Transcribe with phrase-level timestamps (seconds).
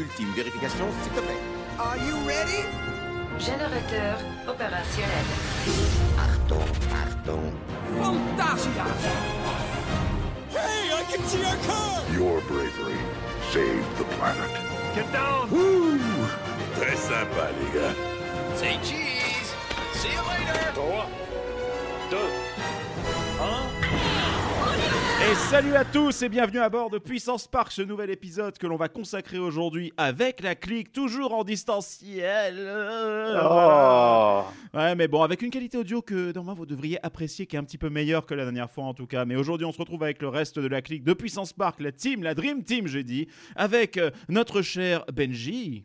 [0.00, 1.42] ultime vérification, s'il te plaît.
[1.78, 2.64] Are you ready?
[3.38, 4.18] Générateur
[4.48, 5.26] opérationnel.
[6.18, 6.70] Achtung,
[7.02, 7.52] Achtung.
[8.00, 8.86] Fantasia!
[10.50, 12.02] Hey, I can see our car!
[12.12, 13.00] Your bravery
[13.52, 14.52] saved the planet.
[14.94, 15.48] Get down!
[16.76, 17.96] Très sympa, les gars.
[18.56, 19.54] Say cheese.
[19.94, 20.72] See you later.
[20.74, 21.06] 3,
[22.10, 22.16] 2,
[23.38, 23.89] 1.
[25.22, 28.66] Et salut à tous et bienvenue à bord de Puissance Park, ce nouvel épisode que
[28.66, 32.56] l'on va consacrer aujourd'hui avec la clique, toujours en distanciel.
[33.38, 34.44] Oh.
[34.72, 37.64] Ouais, mais bon, avec une qualité audio que normalement vous devriez apprécier, qui est un
[37.64, 39.26] petit peu meilleure que la dernière fois en tout cas.
[39.26, 41.92] Mais aujourd'hui, on se retrouve avec le reste de la clique de Puissance Park, la
[41.92, 45.84] team, la Dream Team, j'ai dit, avec euh, notre cher Benji.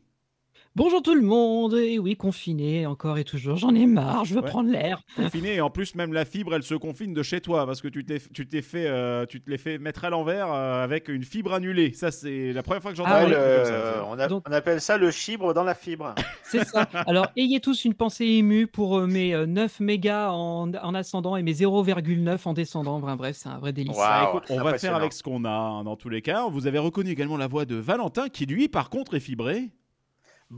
[0.77, 4.41] Bonjour tout le monde, et oui, confiné encore et toujours, j'en ai marre, je veux
[4.41, 4.49] Ouais.
[4.49, 5.01] prendre l'air.
[5.15, 7.87] Confiné et en plus même la fibre elle se confine de chez toi parce que
[7.87, 11.07] tu t'es tu t'es fait euh, tu te l'es fait mettre à l'envers euh, avec
[11.07, 13.31] une fibre annulée ça c'est la première fois que j'entends Ah oui.
[13.31, 14.05] ça.
[14.09, 16.13] on, a- Donc- on appelle ça le chibre dans la fibre.
[16.43, 16.87] C'est ça.
[17.07, 21.37] Alors, ayez tous une pensée émue pour euh, mes euh, 9 mégas en, en ascendant
[21.37, 22.99] et mes 0,9 en descendant.
[22.99, 23.95] Bref, bref, c'est un vrai délice.
[23.97, 24.27] Wow.
[24.29, 26.47] Écoute, on va faire avec ce qu'on a hein, dans tous les cas.
[26.49, 29.71] Vous avez reconnu également la voix de Valentin qui lui par contre est fibré.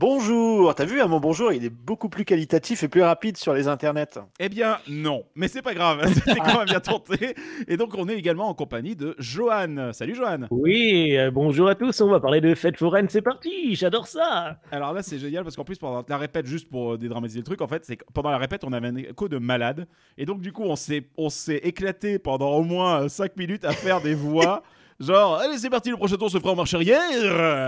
[0.00, 3.52] Bonjour, t'as vu, hein, mon bonjour, il est beaucoup plus qualitatif et plus rapide sur
[3.52, 4.20] les internets.
[4.38, 7.34] Eh bien non, mais c'est pas grave, c'était quand même bien tenté.
[7.66, 9.90] Et donc on est également en compagnie de Johan.
[9.92, 10.46] Salut Johan.
[10.52, 14.60] Oui, euh, bonjour à tous, on va parler de fête foraine, c'est parti, j'adore ça.
[14.70, 17.44] Alors là, c'est génial parce qu'en plus, pendant la répète, juste pour euh, dédramatiser le
[17.44, 19.88] truc, en fait, c'est que pendant la répète, on avait un écho de malade.
[20.16, 23.72] Et donc, du coup, on s'est, on s'est éclaté pendant au moins 5 minutes à
[23.72, 24.62] faire des voix.
[25.00, 26.98] Genre, allez, c'est parti, le prochain tour se fera en marche arrière.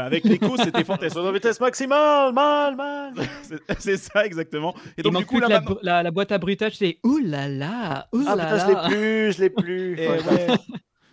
[0.04, 1.22] Avec l'écho, c'était fantastique.
[1.22, 3.12] La vitesse maximale, mal, mal.
[3.78, 4.74] C'est- ça, exactement.
[4.98, 8.24] Et donc, du coup, la, la- la boîte à bruitage, c'est ouh là là, ouh
[8.26, 9.98] Ah là putain, je l'ai plus, je l'ai plus.
[10.00, 10.18] Et, ouais.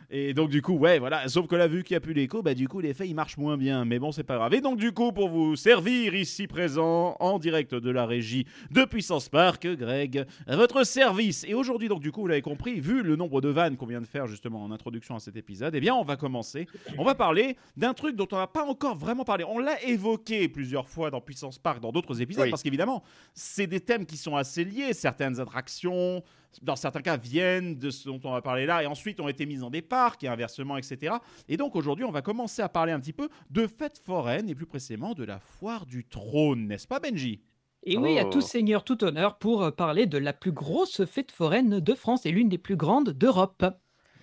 [0.10, 1.28] Et donc du coup, ouais, voilà.
[1.28, 3.36] Sauf que là, vu qu'il n'y a plus l'écho, bah du coup, l'effet il marche
[3.38, 3.84] moins bien.
[3.84, 4.54] Mais bon, c'est pas grave.
[4.54, 8.86] Et donc du coup, pour vous servir ici présent en direct de la régie de
[8.86, 11.44] Puissance Park, Greg, à votre service.
[11.46, 14.00] Et aujourd'hui, donc du coup, vous l'avez compris, vu le nombre de vannes qu'on vient
[14.02, 16.68] de faire justement en introduction à cet épisode, eh bien, on va commencer.
[16.98, 19.44] On va parler d'un truc dont on n'a pas encore vraiment parlé.
[19.44, 22.50] On l'a évoqué plusieurs fois dans Puissance Park, dans d'autres épisodes, Oui.
[22.50, 23.04] parce qu'évidemment,
[23.34, 24.94] c'est des thèmes qui sont assez liés.
[24.94, 26.24] Certaines attractions,
[26.62, 29.46] dans certains cas, viennent de ce dont on va parler là, et ensuite ont été
[29.46, 31.16] mises dans des parcs, et inversement, etc.
[31.48, 34.56] Et donc aujourd'hui, on va commencer à parler un petit peu de fêtes foraines, et
[34.56, 37.42] plus précisément de la foire du trône, n'est-ce pas, Benji?
[37.84, 38.30] Et oui, à Oh.
[38.32, 42.26] tout seigneur, tout honneur pour euh, parler de la plus grosse fête foraine de France
[42.26, 43.64] et l'une des plus grandes d'Europe.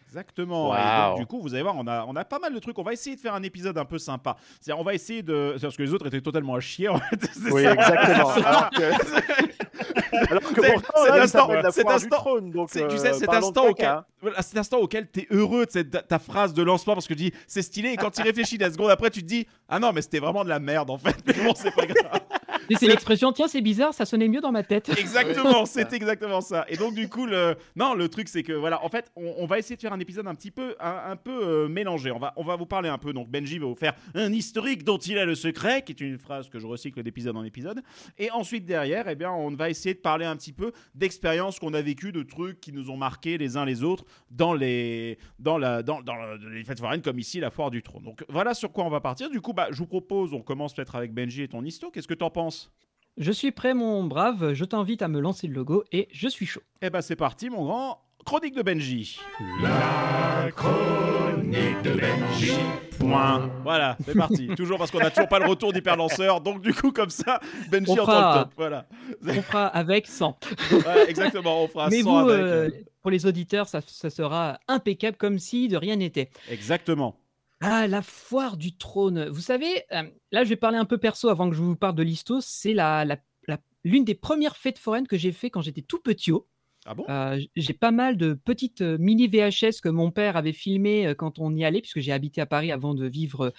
[0.06, 0.68] Exactement.
[0.74, 1.10] Et Waouh.
[1.10, 2.78] donc, du coup, vous allez voir, on a, on a pas mal de trucs.
[2.78, 4.36] On va essayer de faire un épisode un peu sympa.
[4.60, 5.54] C'est-à-dire, on va essayer de.
[5.56, 7.28] c'est Parce que les autres étaient totalement à chier, en fait.
[7.50, 7.72] Oui, ça.
[7.74, 8.28] exactement.
[8.44, 8.82] Alors que,
[11.04, 14.02] cet instant- tu euh, sais, cet instant, auquel,
[14.40, 17.24] cet instant auquel tu es heureux de cette- ta, phrase de lancement parce que tu
[17.24, 19.92] dis c'est stylé et quand tu réfléchis la seconde après tu te dis ah non
[19.92, 22.20] mais c'était vraiment de la merde en fait mais bon c'est pas grave
[22.76, 24.88] c'est l'expression, tiens, c'est bizarre, ça sonnait mieux dans ma tête.
[24.98, 26.64] exactement c'est exactement ça.
[26.68, 29.46] Et donc du coup le non le truc c'est que voilà en fait on, on
[29.46, 32.10] va essayer de faire un épisode un petit peu un, un peu euh, mélangé.
[32.10, 33.12] On va on va vous parler un peu.
[33.12, 36.18] Donc Benji va vous faire un historique dont il a le secret qui est une
[36.18, 37.82] phrase que je recycle d'épisode en épisode.
[38.18, 41.74] Et ensuite derrière eh bien on va essayer de parler un petit peu d'expériences qu'on
[41.74, 45.58] a vécues de trucs qui nous ont marqué les uns les autres dans les dans
[45.58, 46.16] la dans, dans
[46.52, 48.04] les fêtes foraines comme ici la foire du trône.
[48.04, 49.30] Donc voilà sur quoi on va partir.
[49.30, 51.90] Du coup bah je vous propose on commence peut-être avec Benji et ton histo.
[51.90, 52.43] Qu'est-ce que t'en penses?
[53.16, 56.46] Je suis prêt, mon brave, je t'invite à me lancer le logo et je suis
[56.46, 56.62] chaud.
[56.82, 59.20] Eh ben c'est parti mon grand chronique de Benji.
[59.62, 62.52] La chronique de Benji.
[62.98, 63.50] Point.
[63.62, 64.46] Voilà, c'est parti.
[64.56, 67.38] toujours parce qu'on a toujours pas le retour d'hyperlanceur, donc du coup comme ça,
[67.70, 68.52] Benji On entend fera- le top.
[68.56, 68.86] Voilà.
[69.26, 70.38] On fera avec 100.
[70.72, 72.40] Ouais, exactement, on fera Mais 100 vous, avec.
[72.44, 72.70] euh,
[73.02, 76.30] pour les auditeurs, ça, ça sera impeccable comme si de rien n'était.
[76.50, 77.16] Exactement.
[77.66, 79.28] Ah, la foire du trône.
[79.30, 80.02] Vous savez, euh,
[80.32, 82.42] là, je vais parler un peu perso avant que je vous parle de l'histo.
[82.42, 83.16] C'est la, la-
[83.48, 86.32] la- l'une des premières fêtes foraines que j'ai fait quand j'étais tout petit.
[86.84, 87.06] Ah bon?
[87.08, 91.38] Euh, j'ai pas mal de petites euh, mini VHS que mon père avait filmées quand
[91.38, 93.54] on y allait, puisque j'ai habité à Paris avant de vivre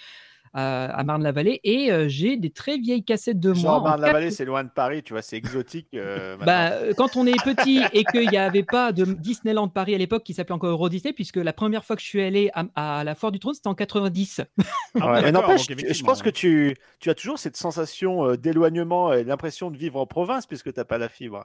[0.56, 1.60] à, à Marne-la-Vallée.
[1.64, 3.60] Et euh, j'ai des très vieilles cassettes de moi.
[3.60, 5.88] Genre, Marne-la-Vallée, quatre- c'est loin de Paris, tu vois, c'est exotique.
[5.94, 9.94] euh, Bah, euh, quand on est petit et qu'il n'y avait pas de Disneyland Paris
[9.94, 12.50] à l'époque qui s'appelait encore Euro Disney, puisque la première fois que je suis allé
[12.54, 12.64] à,
[13.00, 14.40] à la Foire du Trône, c'était en 90.
[14.40, 14.44] Ah
[15.12, 19.24] Ouais, mais n'empêche, donc je pense que tu, tu as toujours cette sensation d'éloignement et
[19.24, 21.44] l'impression de vivre en province puisque tu n'as pas la fibre.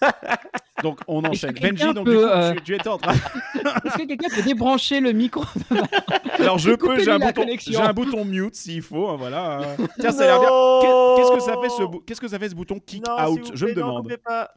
[0.82, 1.52] Donc on enchaîne.
[1.60, 3.12] Benji, donc peut, du coup, euh, tu, tu étais en train.
[3.84, 5.44] Est-ce que quelqu'un peut débrancher le micro
[6.38, 9.08] Alors je peux, j'ai un, bouton, j'ai un bouton mute s'il faut.
[9.10, 9.60] hein, voilà.
[9.98, 10.48] Tiens, ça a l'air bien.
[10.80, 13.28] Qu'est- Qu'est-ce que ça fait ce bou- Qu'est-ce que ça fait ce bouton kick Non,
[13.30, 13.50] out?
[13.52, 14.16] Je me plaît, demande.
[14.24, 14.54] pas.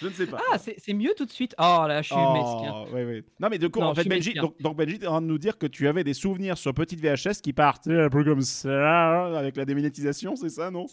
[0.00, 0.38] Je ne sais pas.
[0.52, 1.54] Ah, c'est c'est mieux tout de suite.
[1.58, 2.72] Oh là, je suis mesquin.
[2.90, 3.24] Oh, ouais, ouais.
[3.38, 4.42] Non, mais de quoi Non, En fait, Benji, mesquin.
[4.42, 7.00] donc, donc Benji, en train de nous dire que tu avais des souvenirs sur petite
[7.00, 10.86] VHS qui partent un peu comme ça, avec la démonétisation, c'est ça, non?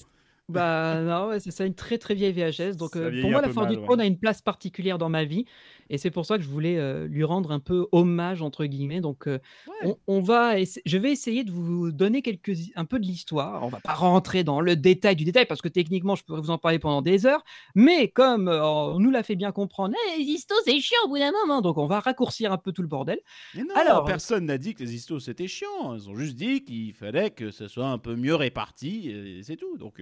[0.52, 2.76] Bah non, ouais, c'est ça, une très très vieille VHS.
[2.76, 3.84] Donc euh, pour moi, la Foire du ouais.
[3.84, 5.46] Trône a une place particulière dans ma vie.
[5.94, 9.02] Et c'est pour ça que je voulais euh, lui rendre un peu hommage, entre guillemets.
[9.02, 9.40] Donc euh,
[9.84, 13.62] on, on va je vais essayer de vous donner quelques, un peu de l'histoire.
[13.64, 16.50] On va pas rentrer dans le détail du détail, parce que techniquement, je pourrais vous
[16.50, 17.44] en parler pendant des heures.
[17.76, 21.10] Mais comme euh, on nous l'a fait bien comprendre, Eh, les histos, c'est chiant au
[21.10, 21.62] bout d'un moment.
[21.62, 23.20] Donc on va raccourcir un peu tout le bordel.
[23.54, 25.94] Mais non, Alors- personne n'a dit que les histos c'était chiant.
[25.94, 29.58] Ils ont juste dit qu'il fallait que ce soit un peu mieux réparti, et c'est
[29.58, 29.78] tout.
[29.78, 30.02] Donc,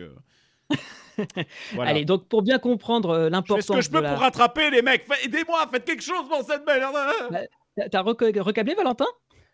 [1.73, 1.91] voilà.
[1.91, 4.11] Allez, donc pour bien comprendre euh, l'importance ce que je peux la...
[4.13, 5.05] pour rattraper les mecs.
[5.23, 6.95] Aidez-moi, faites quelque chose pour cette merde.
[7.31, 7.39] Bah,
[7.91, 9.07] T'as- recablé, Valentin?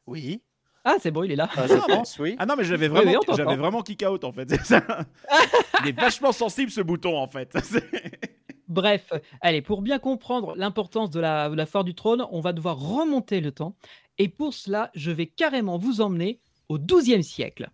[0.08, 0.42] Oui.
[0.84, 1.50] Ah, c'est bon, il est là.
[1.58, 2.36] Ah, je pense, oui.
[2.38, 4.48] Ah non, mais j'avais vraiment, oui, j'avais vraiment kick out en fait.
[4.50, 4.84] c'est ça.
[5.84, 7.58] Il est vachement sensible ce bouton en fait.
[8.68, 9.12] Bref,
[9.42, 12.78] allez, pour bien comprendre l'importance de la, de la foire du trône, on va devoir
[12.78, 13.76] remonter le temps.
[14.20, 16.40] Et pour cela, je vais carrément vous emmener
[16.70, 17.70] au XIIe siècle.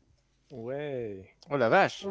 [0.49, 1.17] Ouais.
[1.49, 2.05] Oh la vache.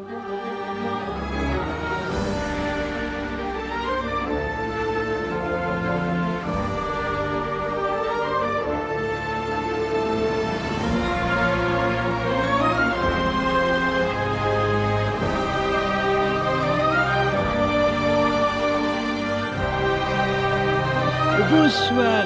[21.51, 22.23] Bonsoir,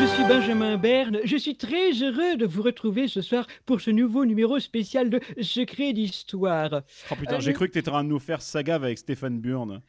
[0.00, 1.20] je suis Benjamin Berne.
[1.22, 5.20] Je suis très heureux de vous retrouver ce soir pour ce nouveau numéro spécial de
[5.40, 6.82] Secret d'Histoire.
[7.08, 9.38] Oh putain, Euh, j'ai cru que t'étais en train de nous faire saga avec Stéphane
[9.38, 9.80] Burn.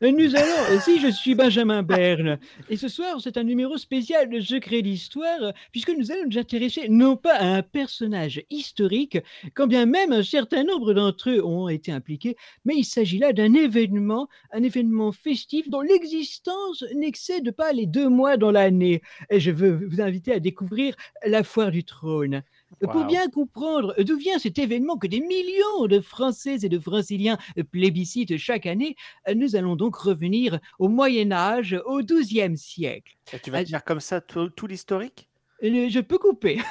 [0.00, 2.38] Nous allons, si je suis Benjamin Berne,
[2.70, 6.88] et ce soir c'est un numéro spécial de Secret d'Histoire, puisque nous allons nous intéresser
[6.88, 9.18] non pas à un personnage historique,
[9.54, 13.32] quand bien même un certain nombre d'entre eux ont été impliqués, mais il s'agit là
[13.32, 19.02] d'un événement, un événement festif dont l'existence n'excède pas les deux mois dans l'année.
[19.30, 20.94] Et je veux vous inviter à découvrir
[21.26, 22.44] la foire du trône.
[22.92, 27.38] Pour bien comprendre d'où vient cet événement que des millions de Français et de Franciliens
[27.70, 28.94] plébiscitent chaque année,
[29.28, 33.16] euh, nous allons donc revenir au Moyen Âge, au XIIe siècle.
[33.32, 35.28] Et tu vas Ah, tenir comme ça tout, tout l'historique?
[35.36, 36.60] Euh, Je peux couper.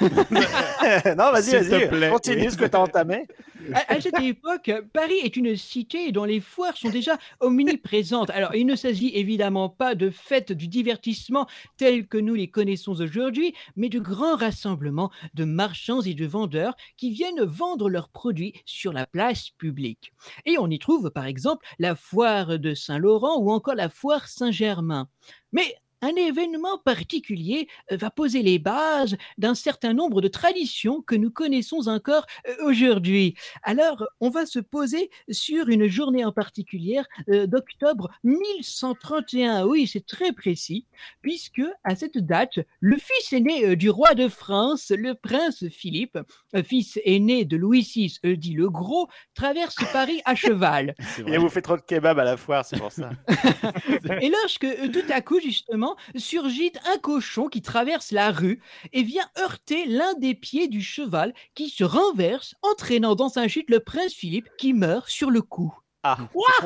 [1.18, 1.90] Non, vas-y, S'il te vas-y.
[1.90, 2.52] plaît, Continue oui.
[2.52, 3.26] ce que tu as entamé.
[3.74, 8.30] À, à cette époque, Paris est une cité dont les foires sont déjà omniprésentes.
[8.30, 11.48] Alors, il ne s'agit évidemment pas de fêtes du divertissement
[11.78, 16.76] telles que nous les connaissons aujourd'hui, mais de grands rassemblements de marchands et de vendeurs
[16.96, 20.14] qui viennent vendre leurs produits sur la place publique.
[20.46, 25.10] Et on y trouve par exemple la foire de Saint-Laurent ou encore la foire Saint-Germain.
[25.52, 31.16] Mais un événement particulier euh, va poser les bases d'un certain nombre de traditions que
[31.16, 33.36] nous connaissons encore euh, aujourd'hui.
[33.64, 39.66] Alors, on va se poser sur une journée en particulier euh, d'octobre 1131.
[39.66, 40.86] Oui, c'est très précis,
[41.22, 46.18] puisque à cette date, le fils aîné du roi de France, le prince Philippe,
[46.66, 50.96] fils aîné de Louis VI, dit le Gros, traverse Paris à cheval.
[51.00, 51.36] C'est Il vrai.
[51.36, 53.10] a vous fait trop de kebab à la foire, c'est pour ça.
[54.22, 58.62] Et lorsque tout à coup, justement, surgit un cochon qui traverse la rue
[58.94, 63.70] et vient heurter l'un des pieds du cheval qui se renverse, entraînant dans sa chute
[63.70, 65.74] le prince Philippe qui meurt sur le coup.
[66.04, 66.18] Ah,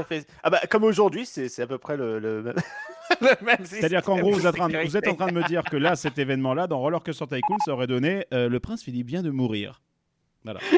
[0.07, 2.55] fait- ah bah, comme aujourd'hui, c'est à peu près le, le même.
[3.21, 5.15] le même C'est-à-dire qu'en gros, vous êtes, en train de- vous êtes en sécurité.
[5.17, 8.25] train de me dire que là, cet événement-là, dans Roller Coaster Tycoon, ça aurait donné
[8.33, 9.81] euh, le prince Philippe vient de mourir.
[10.43, 10.59] Voilà.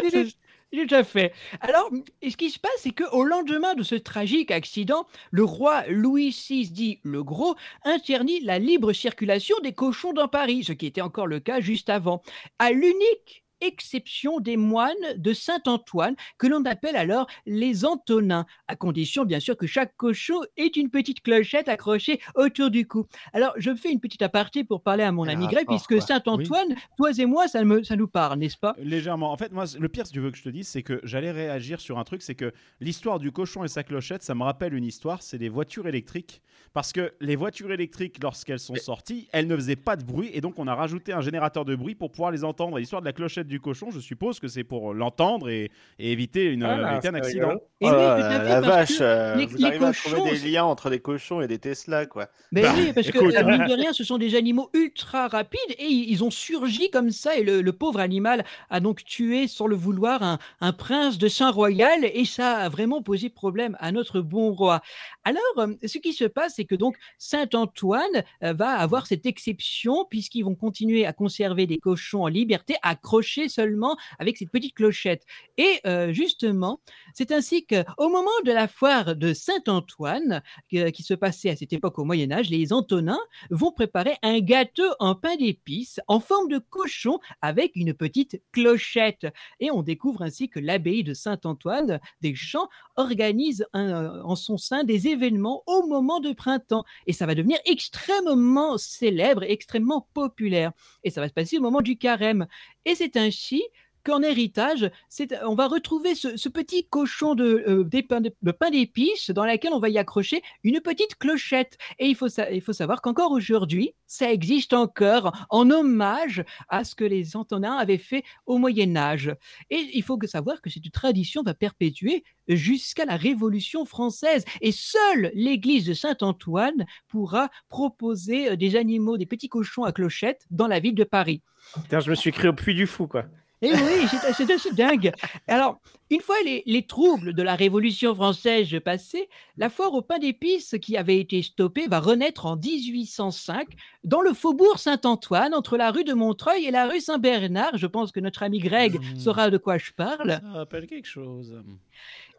[0.73, 1.33] Tout à fait.
[1.61, 1.91] Alors,
[2.27, 6.71] ce qui se passe, c'est qu'au lendemain de ce tragique accident, le roi Louis VI,
[6.71, 7.55] dit le Gros,
[7.85, 11.91] interdit la libre circulation des cochons dans Paris, ce qui était encore le cas juste
[11.91, 12.23] avant,
[12.57, 19.25] à l'unique exception des moines de Saint-Antoine, que l'on appelle alors les Antonins, à condition
[19.25, 23.07] bien sûr que chaque cochon ait une petite clochette accrochée autour du cou.
[23.33, 26.01] Alors, je fais une petite aparté pour parler à mon ami rapport, puisque.
[26.03, 28.75] Saint-Antoine, toi et moi, ça, me, ça nous parle, n'est-ce pas?
[28.77, 29.31] Légèrement.
[29.31, 31.31] En fait, moi, le pire, si tu veux que je te dise, c'est que j'allais
[31.31, 32.51] réagir sur un truc, c'est que
[32.81, 36.41] l'histoire du cochon et sa clochette, ça me rappelle une histoire, c'est les voitures électriques.
[36.73, 40.41] Parce que les voitures électriques, lorsqu'elles sont sorties, elles ne faisaient pas de bruit, et
[40.41, 42.77] donc on a rajouté un générateur de bruit pour pouvoir les entendre.
[42.77, 45.69] L'histoire de la clochette du cochon, je suppose que c'est pour l'entendre et,
[45.99, 47.53] et éviter, une, Ah, éviter un accident.
[47.81, 50.63] Et Oh oui, la vache, euh, les- vous les arrivez à trouver cochons, des liens
[50.63, 52.27] entre des cochons et des Tesla, quoi.
[52.51, 53.35] Ben Bah, oui, parce que écoute.
[53.35, 57.11] euh, mine de rien, ce sont des animaux ultra rapides et ils ont surgi comme
[57.11, 57.35] ça.
[57.37, 61.27] Et le, le pauvre animal a donc tué, sans le vouloir, un, un prince de
[61.27, 64.81] Saint-Royal et ça a vraiment posé problème à notre bon roi.
[65.25, 70.43] Alors, euh, ce qui se passe, c'est que donc Saint-Antoine va avoir cette exception puisqu'ils
[70.43, 75.23] vont continuer à conserver des cochons en liberté accrochés seulement avec cette petite clochette.
[75.57, 76.79] Et euh, justement,
[77.13, 80.41] c'est ainsi qu'au moment de la foire de Saint-Antoine,
[80.73, 83.19] euh, qui se passait à cette époque au Moyen Âge, les Antonins
[83.49, 89.27] vont préparer un gâteau en pain d'épices en forme de cochon avec une petite clochette.
[89.59, 94.83] Et on découvre ainsi que l'abbaye de Saint-Antoine des Champs organise un- en son sein
[94.83, 96.83] des événements au moment de printemps.
[97.07, 100.71] Et ça va devenir extrêmement célèbre, extrêmement populaire.
[101.03, 102.47] Et ça va se passer au moment du carême.
[102.85, 103.63] Et c'est ainsi
[104.03, 109.45] qu'en héritage, c'est- on va retrouver ce, petit cochon de, euh, de, pain d'épices dans
[109.45, 111.77] lequel on va y accrocher une petite clochette.
[111.99, 117.35] Et il faut, savoir qu'encore aujourd'hui, ça existe encore en hommage à ce que les
[117.35, 119.35] Antonins avaient fait au Moyen Âge.
[119.69, 124.45] Et il faut que savoir que cette tradition va perpétuer jusqu'à la Révolution française.
[124.61, 130.45] Et seule l'église de Saint-Antoine pourra proposer euh, des animaux, des petits cochons à clochette
[130.51, 131.41] dans la ville de Paris.
[131.89, 133.25] Je me suis cru au puits du fou, quoi.
[133.63, 135.11] Et oui, c'est c'est assez dingue.
[135.47, 135.79] Alors,
[136.09, 140.75] une fois les, les troubles de la Révolution française passés, la foire au pain d'épices
[140.81, 143.69] qui avait été stoppée va renaître en 1805
[144.03, 147.77] dans le faubourg Saint-Antoine, entre la rue de Montreuil et la rue Saint-Bernard.
[147.77, 149.19] Je pense que notre ami Greg Mmh.
[149.19, 150.39] saura de quoi je parle.
[150.41, 151.63] Ça rappelle quelque chose.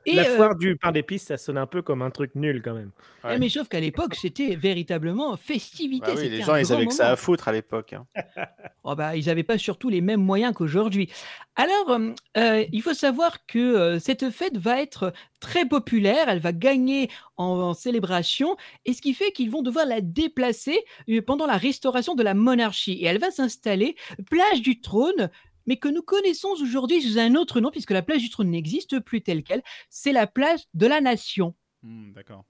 [0.07, 2.63] Et, la euh, foire du pain d'épices, ça sonne un peu comme un truc nul,
[2.63, 2.91] quand même.
[3.23, 3.39] Ouais.
[3.39, 6.07] Mais sauf qu'à l'époque, c'était véritablement festivité.
[6.07, 7.95] Bah oui, c'était les gens, ils avaient que ça à foutre à l'époque.
[7.95, 8.07] hein.
[8.87, 11.09] Oh bah, ils n'avaient pas surtout les mêmes moyens qu'aujourd'hui.
[11.57, 16.41] Alors, euh, euh, il faut savoir que euh, cette fête va être très populaire, elle
[16.41, 17.09] va gagner
[17.39, 20.79] en, en célébration, et ce qui fait qu'ils vont devoir la déplacer
[21.27, 22.93] pendant la restauration de la monarchie.
[23.01, 23.97] Et elle va s'installer
[24.31, 25.31] place du trône,
[25.67, 29.01] mais que nous connaissons aujourd'hui sous un autre nom, puisque la place du trône n'existe
[29.01, 31.55] plus telle qu'elle, c'est la place de la nation.
[31.83, 32.45] Hmm, D'accord.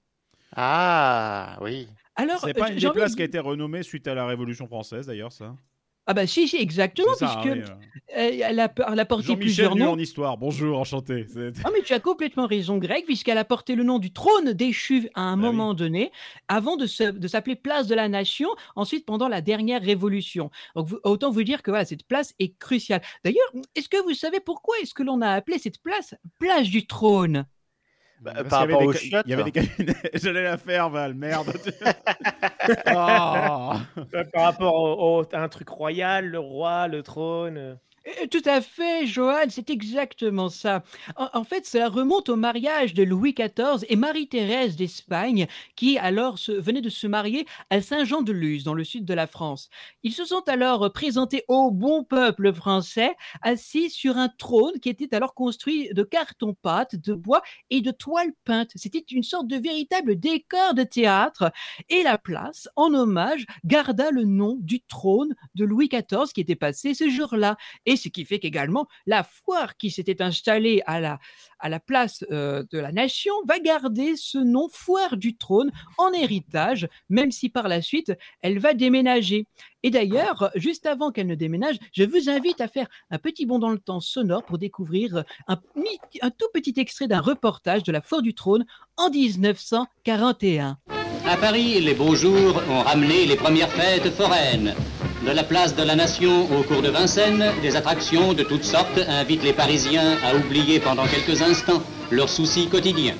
[0.55, 1.87] Ah, oui.
[2.15, 4.15] Alors, C'est pas euh, une j'ai des places de qui a été renommée suite à
[4.15, 5.55] la Révolution française, d'ailleurs, ça?
[6.07, 7.65] Ah bah si, si, exactement, ça, puisque oui, euh.
[8.15, 9.91] euh, elle, a, elle a porté plusieurs noms.
[9.93, 10.37] en histoire.
[10.37, 11.25] Bonjour, enchanté.
[11.63, 15.09] Ah mais tu as complètement raison Greg, puisqu'elle a porté le nom du trône déchu
[15.15, 15.55] à un Bah oui.
[15.55, 16.11] moment donné,
[16.47, 20.51] avant de, s'appeler place de la nation, ensuite pendant la dernière révolution.
[20.75, 23.01] Donc vous- autant vous dire que voilà, cette place est cruciale.
[23.23, 26.85] D'ailleurs, est-ce que vous savez pourquoi est-ce que l'on a appelé cette place place du
[26.85, 27.45] trône?
[28.21, 29.45] Bah, Parce par rapport ca- chiottes, Il y avait hein.
[29.45, 29.93] des cabinets.
[30.13, 31.47] J'allais la faire, Val, merde.
[32.87, 33.73] Oh.
[34.15, 37.77] Euh, Par rapport au, au- à un truc royal, le roi, le trône.
[38.07, 38.27] Euh.
[38.29, 40.83] Tout à fait, Johan, c'est exactement ça.
[41.15, 46.51] En, fait, cela remonte au mariage de Louis XIV et Marie-Thérèse d'Espagne, qui alors se,
[46.51, 49.69] venaient de se marier à Saint-Jean-de-Luz, dans le sud de la France.
[50.03, 55.13] Ils se sont alors présentés au bon peuple français, assis sur un trône qui était
[55.15, 58.71] alors construit de carton-pâte, de bois et de toile peinte.
[58.75, 61.51] C'était une sorte de véritable décor de théâtre.
[61.89, 66.55] Et la place, en hommage, garda le nom du trône de Louis XIV qui était
[66.55, 67.57] passé ce jour-là.
[67.97, 71.19] Ce qui fait qu'également, la foire qui s'était installée à la,
[71.59, 76.11] à la place euh, de la nation va garder ce nom foire du trône en
[76.13, 79.47] héritage, même si par la suite, elle va déménager.
[79.83, 83.59] Et d'ailleurs, juste avant qu'elle ne déménage, je vous invite à faire un petit bond
[83.59, 85.57] dans le temps sonore pour découvrir un,
[86.21, 88.65] un tout petit extrait d'un reportage de la foire du trône
[88.97, 90.77] en 1941.
[91.27, 94.75] À Paris, les beaux jours ont ramené les premières fêtes foraines.
[95.25, 98.99] De la place de la Nation au cours de Vincennes, des attractions de toutes sortes
[99.07, 103.15] invitent les Parisiens à oublier pendant quelques instants leurs soucis quotidiens.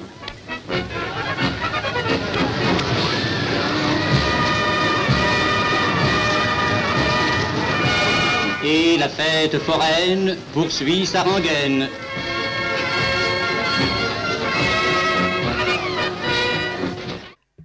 [8.63, 11.87] Et la fête foraine poursuit sa rengaine.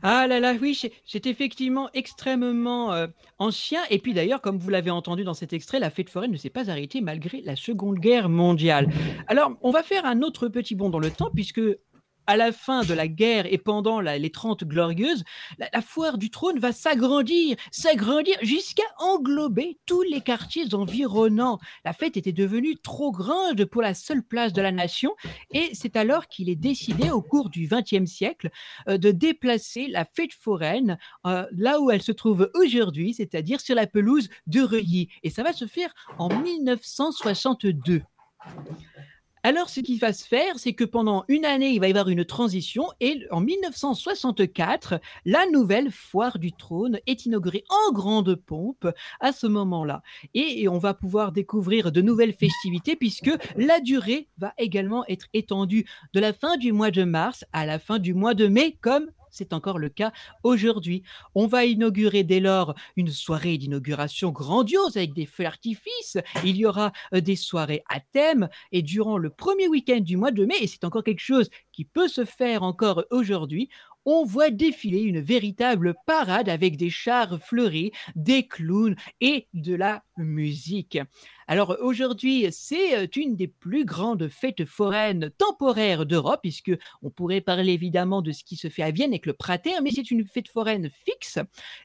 [0.03, 3.07] Ah là là, oui, c'est- effectivement extrêmement euh,
[3.39, 3.81] ancien.
[3.91, 6.51] Et puis d'ailleurs, comme vous l'avez entendu dans cet extrait, la fête foraine ne s'est
[6.51, 8.89] pas arrêtée malgré la Seconde Guerre mondiale.
[9.27, 11.61] Alors, on va faire un autre petit bond dans le temps, puisque
[12.31, 15.25] à la fin de la guerre et pendant les 30 glorieuses,
[15.59, 21.59] la, la foire du trône va s'agrandir, s'agrandir jusqu'à englober tous les quartiers environnants.
[21.85, 25.17] La fête était devenue trop grande pour la seule place de la nation
[25.51, 28.51] et c'est alors qu'il est décidé au cours du XXe siècle
[28.89, 33.75] euh, de déplacer la fête foraine euh, là où elle se trouve aujourd'hui, c'est-à-dire sur
[33.75, 35.09] la pelouse de Reuilly.
[35.25, 38.03] Et ça va se faire en 1962.
[39.43, 42.11] Alors, ce qui va se faire, c'est que pendant une année, il va y avoir
[42.11, 48.87] une transition et en 1964, la nouvelle foire du trône est inaugurée en grande pompe
[49.19, 50.03] à ce moment-là.
[50.35, 55.27] Et, et on va pouvoir découvrir de nouvelles festivités puisque la durée va également être
[55.33, 58.77] étendue de la fin du mois de mars à la fin du mois de mai,
[58.83, 61.03] comme c'est encore le cas aujourd'hui.
[61.35, 66.19] On va inaugurer dès lors une soirée d'inauguration grandiose avec des feux d'artifice.
[66.45, 70.31] Il y aura euh, des soirées à thème et durant le premier week-end du mois
[70.31, 73.69] de mai, et c'est encore quelque chose qui peut se faire encore aujourd'hui,
[74.05, 80.03] on voit défiler une véritable parade avec des chars fleuris, des clowns et de la
[80.17, 80.99] musique.
[81.47, 87.41] Alors aujourd'hui, c'est euh, une des plus grandes fêtes foraines temporaires d'Europe, puisque on pourrait
[87.41, 90.27] parler évidemment de ce qui se fait à Vienne avec le Prater, mais c'est une
[90.27, 91.39] fête foraine fixe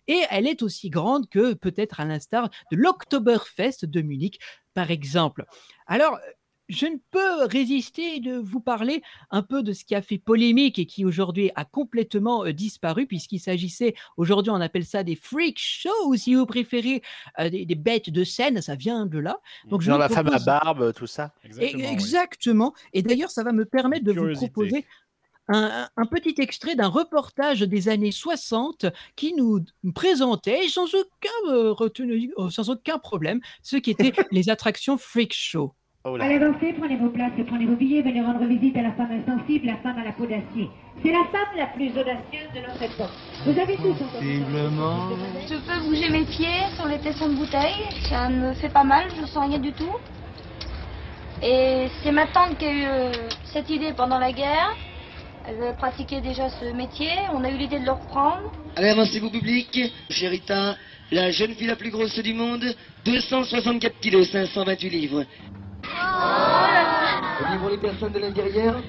[0.07, 4.39] et elle est aussi grande que peut-être à l'instar de l'Oktoberfest de Munich,
[4.73, 5.45] par exemple.
[5.87, 6.19] Alors,
[6.67, 10.79] je ne peux résister de vous parler un peu de ce qui a fait polémique
[10.79, 15.57] et qui aujourd'hui a complètement euh, disparu, puisqu'il s'agissait, aujourd'hui on appelle ça des freak
[15.59, 17.01] shows, ou si vous préférez,
[17.39, 19.39] euh, des, des bêtes de scène, ça vient de là.
[19.69, 21.33] Donc, je Genre vous la femme à barbe, tout ça.
[21.43, 22.73] et- Exactement.
[22.93, 24.17] Et d'ailleurs, ça va me permettre de vous
[24.47, 24.85] proposer
[25.47, 29.59] un, un petit extrait d'un reportage des années 60 qui nous
[29.93, 35.33] présentait sans aucun, euh, retenu- euh, sans aucun problème ce qui étaient les attractions freak
[35.33, 35.73] show.
[36.07, 39.09] Oh danser, prenez vos places et prenez vos billets, venez rendre visite à la femme
[39.09, 40.69] insensible, la femme à la peau d'acier.
[41.01, 43.09] C'est la femme la plus audacieuse de notre époque.
[43.43, 44.43] Vous avez tous entendu
[45.49, 49.07] Je peux bouger mes pieds sur les tessons de bouteille, ça me fait pas mal,
[49.19, 49.95] je sens rien du tout.
[51.41, 53.11] Et c'est ma tante qui a eu
[53.45, 54.75] cette idée pendant la guerre.
[55.47, 58.51] Elle pratiquait déjà ce métier, on a eu l'idée de le reprendre.
[58.75, 59.91] Allez, avancez-vous, public.
[60.11, 60.75] Chérita,
[61.11, 65.25] la jeune fille la plus grosse du monde, 264 kilos, 528 livres.
[67.39, 68.81] Et puis pour les personnes de l'intérieur,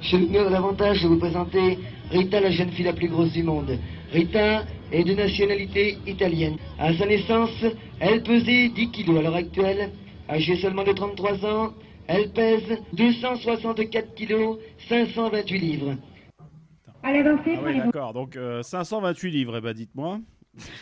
[0.00, 1.78] j'ai l'honneur et l'avantage de vous présenter
[2.10, 3.78] Rita, la jeune fille la plus grosse du monde.
[4.12, 6.56] Rita est de nationalité italienne.
[6.78, 7.64] À sa naissance,
[8.00, 9.18] elle pesait 10 kilos.
[9.18, 9.90] À l'heure actuelle,
[10.28, 11.72] âgée seulement de 33 ans,
[12.08, 15.94] elle pèse 264 kilos, 528 livres.
[17.02, 18.12] Allez danser, Ah ouais, d'accord.
[18.12, 20.18] Donc euh, 528 livres, eh ben dites-moi.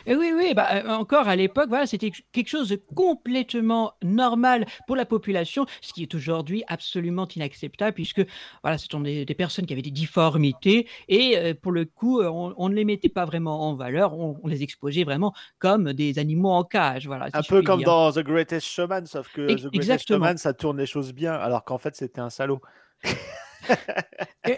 [0.07, 4.67] Et oui, oui, bah, euh, encore à l'époque, voilà, c'était quelque chose de complètement normal
[4.87, 8.23] pour la population, ce qui est aujourd'hui absolument inacceptable, puisque
[8.63, 12.21] voilà, ce sont des, des personnes qui avaient des difformités, et euh, pour le coup,
[12.21, 15.33] euh, on, on ne les mettait pas vraiment en valeur, on, on les exposait vraiment
[15.59, 17.07] comme des animaux en cage.
[17.07, 17.87] Voilà, si Un peu comme dire.
[17.87, 20.09] dans The Greatest Showman, sauf que Ex- The Greatest.
[20.09, 22.61] Showman, ça tourne les choses bien, alors qu'en fait, c'était un salaud.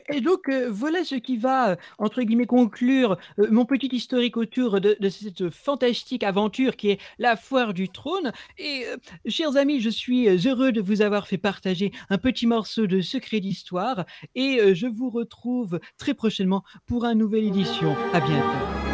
[0.08, 4.36] Et, donc, euh, voilà ce qui va, euh, entre guillemets, conclure euh, mon petit historique
[4.36, 8.32] autour de, cette fantastique aventure qui est la foire du trône.
[8.58, 8.84] Et,
[9.26, 13.40] chers amis, je suis heureux de vous avoir fait partager un petit morceau de secret
[13.40, 14.04] d'histoire.
[14.34, 17.96] Et je vous retrouve très prochainement pour une nouvelle édition.
[18.12, 18.91] À bientôt.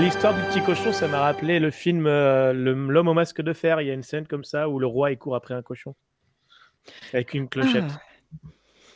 [0.00, 3.80] L'histoire du petit cochon, ça m'a rappelé le film euh, L'homme au masque de fer.
[3.80, 5.94] Il y a une scène comme ça où le roi il court après un cochon
[7.12, 7.84] avec une clochette.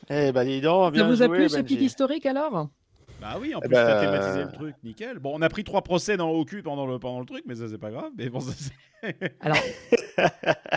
[0.09, 0.25] Ah.
[0.27, 2.69] Eh ben, dis donc, Ça vous a plu ce petit historique alors?
[3.21, 5.19] Bah oui, en Eh plus, t'as ben, thématisé le truc, nickel.
[5.21, 7.55] Bon, on a pris trois procès dans, au cul pendant le, pendant le truc, mais
[7.55, 8.11] ça, c'est pas grave.
[8.19, 8.73] Mais bon, ça, c'est-
[9.41, 9.59] Alors,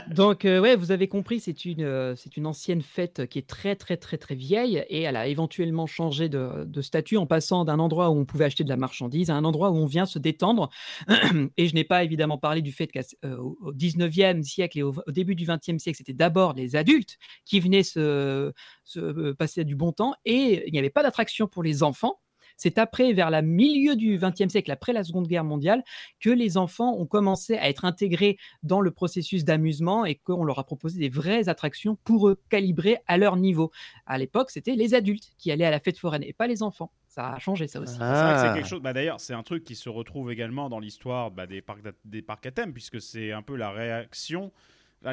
[0.10, 3.76] donc, euh, ouais, vous avez compris, c'est une, euh, une ancienne fête qui est très,
[3.76, 8.10] très, très, très vieille et elle a éventuellement changé de, statut en passant d'un endroit
[8.10, 10.70] où on pouvait acheter de la marchandise à un endroit où on vient se détendre.
[11.58, 15.46] Et je n'ai pas évidemment parlé du fait qu'au 19e siècle et au, début du
[15.46, 18.52] 20e siècle, c'était d'abord les adultes qui venaient se,
[18.84, 22.20] se euh, passer du bon temps et il n'y avait pas d'attraction pour les enfants.
[22.58, 25.84] C'est après, vers le milieu du XXe siècle, après la Seconde Guerre mondiale,
[26.20, 30.60] que les enfants ont commencé à être intégrés dans le processus d'amusement et qu'on leur
[30.60, 33.72] a proposé des vraies attractions pour eux, calibrées à leur niveau.
[34.06, 36.92] À l'époque, c'était les adultes qui allaient à la fête foraine et pas les enfants.
[37.08, 37.94] Ça a changé, ça aussi.
[37.94, 38.54] C'est vrai que c'est Ah.
[38.56, 38.82] quelque chose.
[38.82, 42.22] Bah, D'ailleurs, c'est un truc qui se retrouve également dans l'histoire bah, des, parcs des
[42.22, 44.52] parcs à thème, puisque c'est un peu la réaction.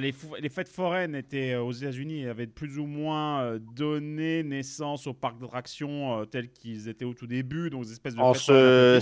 [0.01, 0.13] Les,
[0.49, 5.13] fêtes foraines étaient euh, aux États-Unis et avaient plus ou moins euh, donné naissance aux
[5.13, 8.99] parcs d'attractions euh, tels qu'ils étaient au tout début, donc des espèces de En se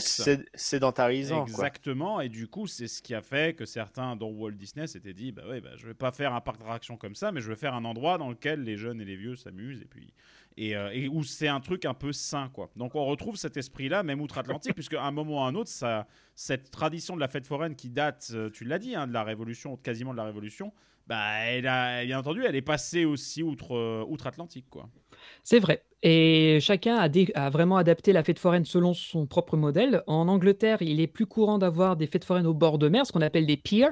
[0.54, 1.44] sédentarisant.
[1.44, 1.48] quoi.
[1.48, 5.14] Exactement, et du coup, c'est ce qui a fait que certains, dont Walt Disney, s'étaient
[5.14, 7.48] dit bah ouais, bah, je vais pas faire un parc d'attractions comme ça, mais je
[7.48, 10.12] vais faire un endroit dans lequel les jeunes et les vieux s'amusent, et puis.
[10.56, 12.70] Et, euh, et où c'est un truc un peu sain, quoi.
[12.76, 15.70] Donc on retrouve cet esprit-là, même outre-Atlantique, puisque à un moment ou à un autre,
[15.70, 19.12] ça, cette tradition de la fête foraine qui date, euh, tu l'as dit, hein, de
[19.12, 20.72] la Révolution, quasiment de la Révolution,
[21.06, 24.88] bah, elle a, bien entendu, elle est passée aussi outre, euh, outre-Atlantique, quoi.
[25.42, 25.84] C'est vrai.
[26.02, 30.02] Et chacun a, dé- a vraiment adapté la fête foraine selon son propre modèle.
[30.06, 33.12] En Angleterre, il est plus courant d'avoir des fêtes foraines au bord de mer, ce
[33.12, 33.88] qu'on appelle des piers.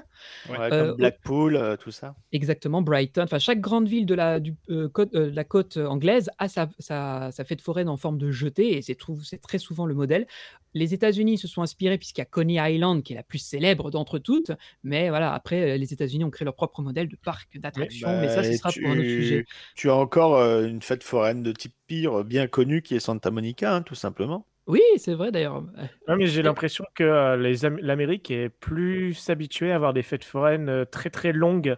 [0.49, 2.15] Ouais, Euh, comme Blackpool, euh, tout ça.
[2.33, 3.25] Exactement, Brighton.
[3.25, 6.49] Enfin, chaque grande ville de la, du, euh, côte, euh, de la côte anglaise a
[6.49, 8.97] sa, sa, sa fête foraine en forme de jetée et c'est
[9.43, 10.27] très souvent le modèle.
[10.75, 13.91] Les États-Unis se sont inspirés puisqu'il y a Coney Island qui est la plus célèbre
[13.91, 14.53] d'entre toutes,
[14.83, 18.29] mais voilà, après, euh, les États-Unis ont créé leur propre modèle de parc d'attractions, mais
[18.29, 19.45] ça, ce Bah, sera tu, pour un autre sujet.
[19.75, 23.31] Tu as encore euh, une fête foraine de type pire bien connue qui est Santa
[23.31, 24.47] Monica, hein, tout simplement.
[24.67, 25.63] Oui, c'est vrai d'ailleurs.
[26.09, 30.69] Ouais, mais j'ai l'impression que euh, l'Amérique est plus habituée à avoir des fêtes foraines
[30.69, 31.77] euh, très très longues,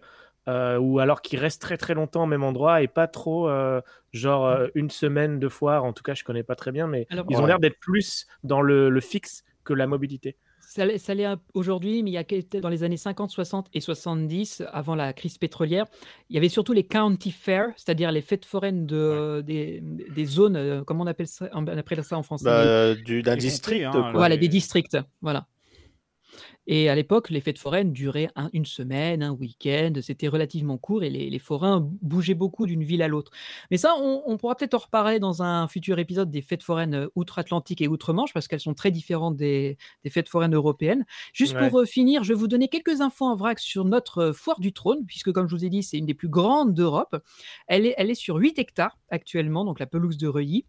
[0.49, 3.81] euh, ou alors qui restent très très longtemps au même endroit et pas trop euh,
[4.13, 5.85] genre euh, une semaine de foire.
[5.85, 7.47] En tout cas, je connais pas très bien, mais Alors- ils ont Ouais.
[7.49, 10.37] l'air d'être plus dans le, le fixe que la mobilité.
[10.63, 13.67] Ça, l'est- ça l'est aujourd'hui, mais il y a quelques- dans les années 50, 60
[13.75, 15.85] et 70, avant la crise pétrolière,
[16.29, 20.85] il y avait surtout les county fairs, c'est-à-dire les fêtes foraines de, des, des zones,
[20.87, 22.45] comment on appelle ça, on appelle ça en français?
[22.45, 23.85] Bah, Des- du- d'un Les district.
[23.85, 24.13] comtés, hein, quoi.
[24.13, 25.47] Voilà, les- des districts, voilà.
[26.67, 31.03] Et à l'époque, les fêtes foraines duraient un- une semaine, un week-end, c'était relativement court
[31.03, 33.33] et les, les forains bougeaient beaucoup d'une ville à l'autre.
[33.71, 36.95] Mais ça, on, on pourra peut-être en reparler dans un futur épisode des fêtes foraines
[36.95, 41.05] euh, outre-Atlantique et outre-Manche, parce qu'elles sont très différentes des, des fêtes foraines européennes.
[41.33, 41.69] Juste Ouais.
[41.69, 44.61] pour euh, finir, je vais vous donner quelques infos en vrac sur notre euh, foire
[44.61, 47.17] du trône, puisque comme je vous ai dit, c'est une des plus grandes d'Europe.
[47.67, 50.67] Elle est, elle est sur 8 hectares actuellement, donc la pelouse de Reuilly.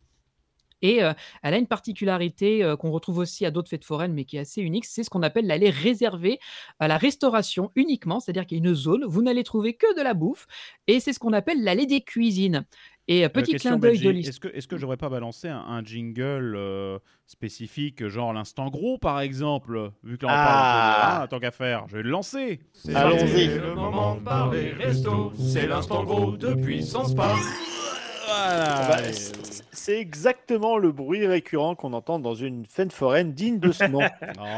[0.81, 1.13] Et euh,
[1.43, 4.41] elle a une particularité euh, qu'on retrouve aussi à d'autres fêtes foraines, mais qui est
[4.41, 6.39] assez unique, c'est ce qu'on appelle l'allée réservée
[6.79, 10.01] à la restauration uniquement, c'est-à-dire qu'il y a une zone, vous n'allez trouver que de
[10.01, 10.47] la bouffe,
[10.87, 12.65] et c'est ce qu'on appelle l'allée des cuisines.
[13.07, 14.29] Et euh, petit clin d'œil de l'histoire.
[14.29, 18.69] Est-ce que, est-ce que je devrais pas balancer un, un jingle euh, spécifique, genre l'instant
[18.69, 20.45] gros par exemple Vu que là on Ah.
[20.45, 22.59] parle de- ah, tant qu'à faire, je vais le lancer.
[22.93, 23.27] Allons-y.
[23.27, 27.35] C'est le moment de parler resto, c'est l'instant gros de puissance pas.
[28.31, 28.87] Voilà.
[28.87, 28.97] Bah,
[29.73, 33.99] c'est exactement le bruit récurrent qu'on entend dans une fête foraine digne de ce nom.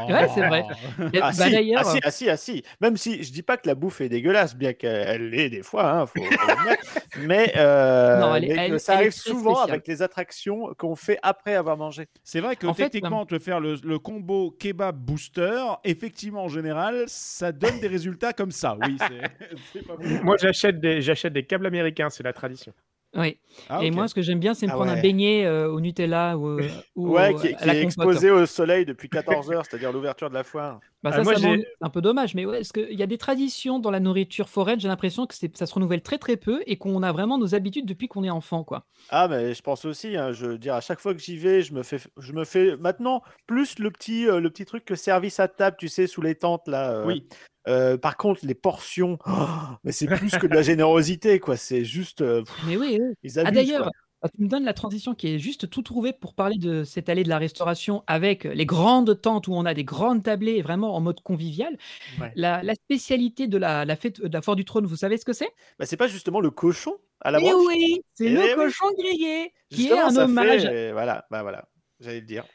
[0.08, 0.64] Ouais, c'est vrai.
[1.12, 2.62] Et, Ah, bah, si, ah si, ah si, ah si.
[2.80, 5.90] Même si je dis pas que la bouffe est dégueulasse, bien qu'elle l'est des fois,
[5.90, 6.46] hein, faut, faut
[7.20, 9.70] mais, euh, Non, elle est- mais elle- ça elle arrive souvent spéciale.
[9.70, 12.06] avec les attractions qu'on fait après avoir mangé.
[12.22, 16.48] C'est vrai que En fait, techniquement, te faire le, le combo kebab booster, effectivement, en
[16.48, 18.76] général, ça donne des résultats comme ça.
[18.82, 20.24] Oui, c'est- c'est pas faux.
[20.24, 22.72] Moi, j'achète des, j'achète des câbles américains, c'est la tradition.
[23.16, 23.38] Oui.
[23.68, 25.80] Ah, Et moi, ce que j'aime bien, c'est me Ah prendre un beignet euh, au
[25.80, 27.84] Nutella ou, euh, ou ouais, qui, à qui la est compote.
[27.84, 30.80] exposé au soleil depuis 14 heures, c'est-à-dire l'ouverture de la foire.
[31.04, 33.78] Bah, Ah, ça, c'est un peu dommage, mais ouais, est-ce qu'il y a des traditions
[33.78, 36.78] dans la nourriture foraine J'ai l'impression que c'est- ça se renouvelle très très peu et
[36.78, 38.86] qu'on a vraiment nos habitudes depuis qu'on est enfant, quoi.
[39.10, 41.60] Ah, mais je pense aussi, hein, je veux dire, à chaque fois que j'y vais,
[41.60, 44.94] je me fais, je me fais maintenant plus le petit, euh, le petit truc que
[44.94, 46.92] service à table, tu sais, sous les tentes là.
[46.92, 47.28] euh, Oui.
[47.68, 49.30] euh, par contre, les portions, oh,
[49.84, 51.56] mais c'est plus que de la générosité, quoi.
[51.58, 53.14] C'est juste, euh, pff, Mais oui, oui.
[53.22, 53.54] ils Ah abusent.
[53.54, 53.92] d'ailleurs, quoi.
[54.28, 57.24] Tu me donnes la transition qui est juste tout trouvée pour parler de cette allée
[57.24, 61.00] de la restauration avec les grandes tentes où on a des grandes tablées vraiment en
[61.00, 61.76] mode convivial.
[62.18, 62.32] Ouais.
[62.34, 65.24] La, la spécialité de la, la fête de la foire du trône, vous savez ce
[65.24, 65.50] que c'est?
[65.78, 67.64] Bah, c'est pas justement le cochon à la Eh branche?
[67.66, 68.54] oui, c'est Eh le oui.
[68.54, 70.62] cochon grillé qui Justement, est un hommage.
[70.62, 71.68] fait, voilà, bah voilà,
[72.00, 72.46] j'allais le dire.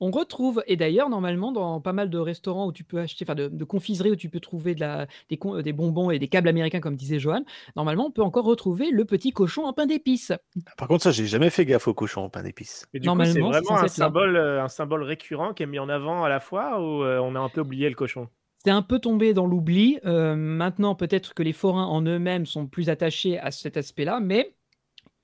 [0.00, 3.34] On retrouve, et d'ailleurs, normalement, dans pas mal de restaurants où tu peux acheter, enfin
[3.34, 6.18] de, de confiseries où tu peux trouver de la, des, con- euh, des bonbons et
[6.20, 7.42] des câbles américains, comme disait Johan,
[7.74, 10.32] normalement, on peut encore retrouver le petit cochon en pain d'épices.
[10.76, 12.86] Par contre, ça, j'ai jamais fait gaffe au cochon au pain d'épices.
[12.94, 15.66] Et du coup, c'est Normalement, c'est vraiment un symbole, euh, un symbole récurrent qui est
[15.66, 18.28] mis en avant à la fois ou euh, on a un peu oublié le cochon?
[18.64, 19.98] C'est un peu tombé dans l'oubli.
[20.04, 24.54] Euh, maintenant, peut-être que les forains en eux-mêmes sont plus attachés à cet aspect-là, mais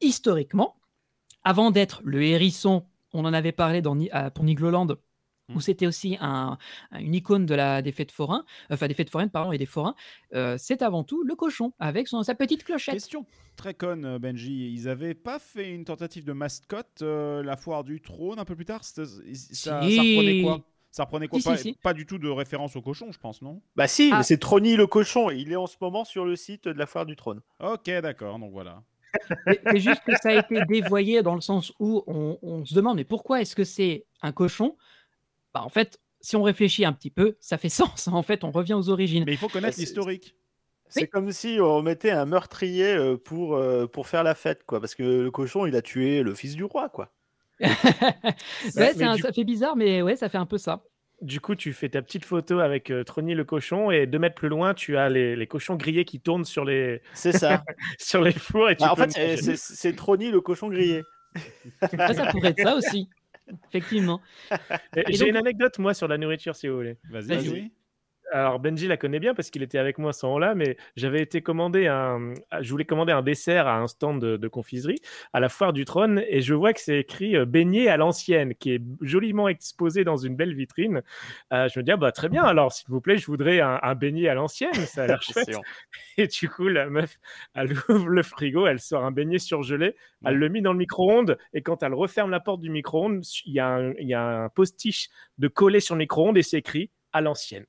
[0.01, 0.77] historiquement,
[1.45, 4.89] avant d'être le hérisson, on en avait parlé dans, à- pour Nigloland,
[5.55, 6.59] où c'était aussi un,
[6.91, 9.67] un- une icône de la, des fêtes forains, enfin des fêtes foraines, pardon, et des
[9.67, 9.95] forains,
[10.35, 12.95] euh, c'est avant tout le cochon, avec son, sa petite clochette.
[12.95, 14.73] Question très conne, euh, Benji.
[14.73, 18.57] Ils avaient pas fait une tentative de mascotte, euh, la foire du trône, un peu
[18.57, 18.85] plus tard?
[18.85, 19.69] Ça, ça Si.
[19.71, 20.61] reprenait quoi?
[20.91, 21.39] Ça reprenait quoi?
[21.41, 21.73] Si, si, pas, si.
[21.83, 23.61] pas du tout de référence au cochon, je pense, non?
[23.77, 24.19] Bah si, Ah.
[24.19, 25.29] mais c'est Trony le cochon.
[25.31, 27.41] Il est en ce moment sur le site de la foire du trône.
[27.61, 28.83] Ok, d'accord, donc voilà.
[29.47, 32.75] Mais C'est juste que ça a été dévoyé dans le sens où on, on se
[32.75, 34.77] demande, mais pourquoi est-ce que c'est un cochon?
[35.53, 38.09] Bah, En fait, si on réfléchit un petit peu, ça fait sens.
[38.09, 39.25] En fait, on revient aux origines.
[39.27, 40.37] Mais il faut connaître c'est- l'historique.
[40.89, 41.09] C'est Oui.
[41.09, 44.81] comme si on mettait un meurtrier euh, pour, euh, pour faire la fête, quoi.
[44.81, 47.11] Parce que le cochon, il a tué le fils du roi, quoi.
[48.77, 50.83] Ouais, un- du- ça fait bizarre, mais ouais, ça fait un peu ça.
[51.23, 54.35] Du coup, tu fais ta petite photo avec euh, Trony le cochon et deux mètres
[54.35, 57.63] plus loin, tu as les, les cochons grillés qui tournent sur les, C'est ça.
[57.99, 61.03] sur les fours et tu Bah, en fait, c'est- c'est Trony le cochon grillé.
[61.83, 63.09] Ouais, ça pourrait être ça aussi.
[63.69, 64.21] Effectivement.
[64.97, 66.97] Et Et J'ai donc- une anecdote, moi, sur la nourriture, si vous voulez.
[67.11, 67.49] Vas-y, Vas-y.
[67.49, 67.73] vas-y.
[68.35, 71.23] Alors Benji la connaît bien parce qu'il était avec moi à ce moment-là, mais j'avais
[71.23, 74.99] été commandé un, je voulais commander un dessert à un stand de, de confiserie
[75.33, 78.55] à la foire du trône et je vois que c'est écrit euh, beignet à l'ancienne
[78.57, 81.03] qui est joliment exposé dans une belle vitrine.
[81.53, 83.79] Euh, je me dis ah bah très bien alors s'il vous plaît je voudrais un,
[83.83, 85.57] un beignet à l'ancienne, ça a l'air chouette.
[86.17, 87.19] Et du coup la meuf
[87.55, 89.95] elle ouvre le frigo, elle sort un beignet surgelé,
[90.25, 93.53] elle le met dans le micro-ondes et quand elle referme la porte du micro-ondes, il
[93.53, 96.59] y a un, il y a un postiche de coller sur le micro-ondes et c'est
[96.59, 97.65] écrit à l'ancienne.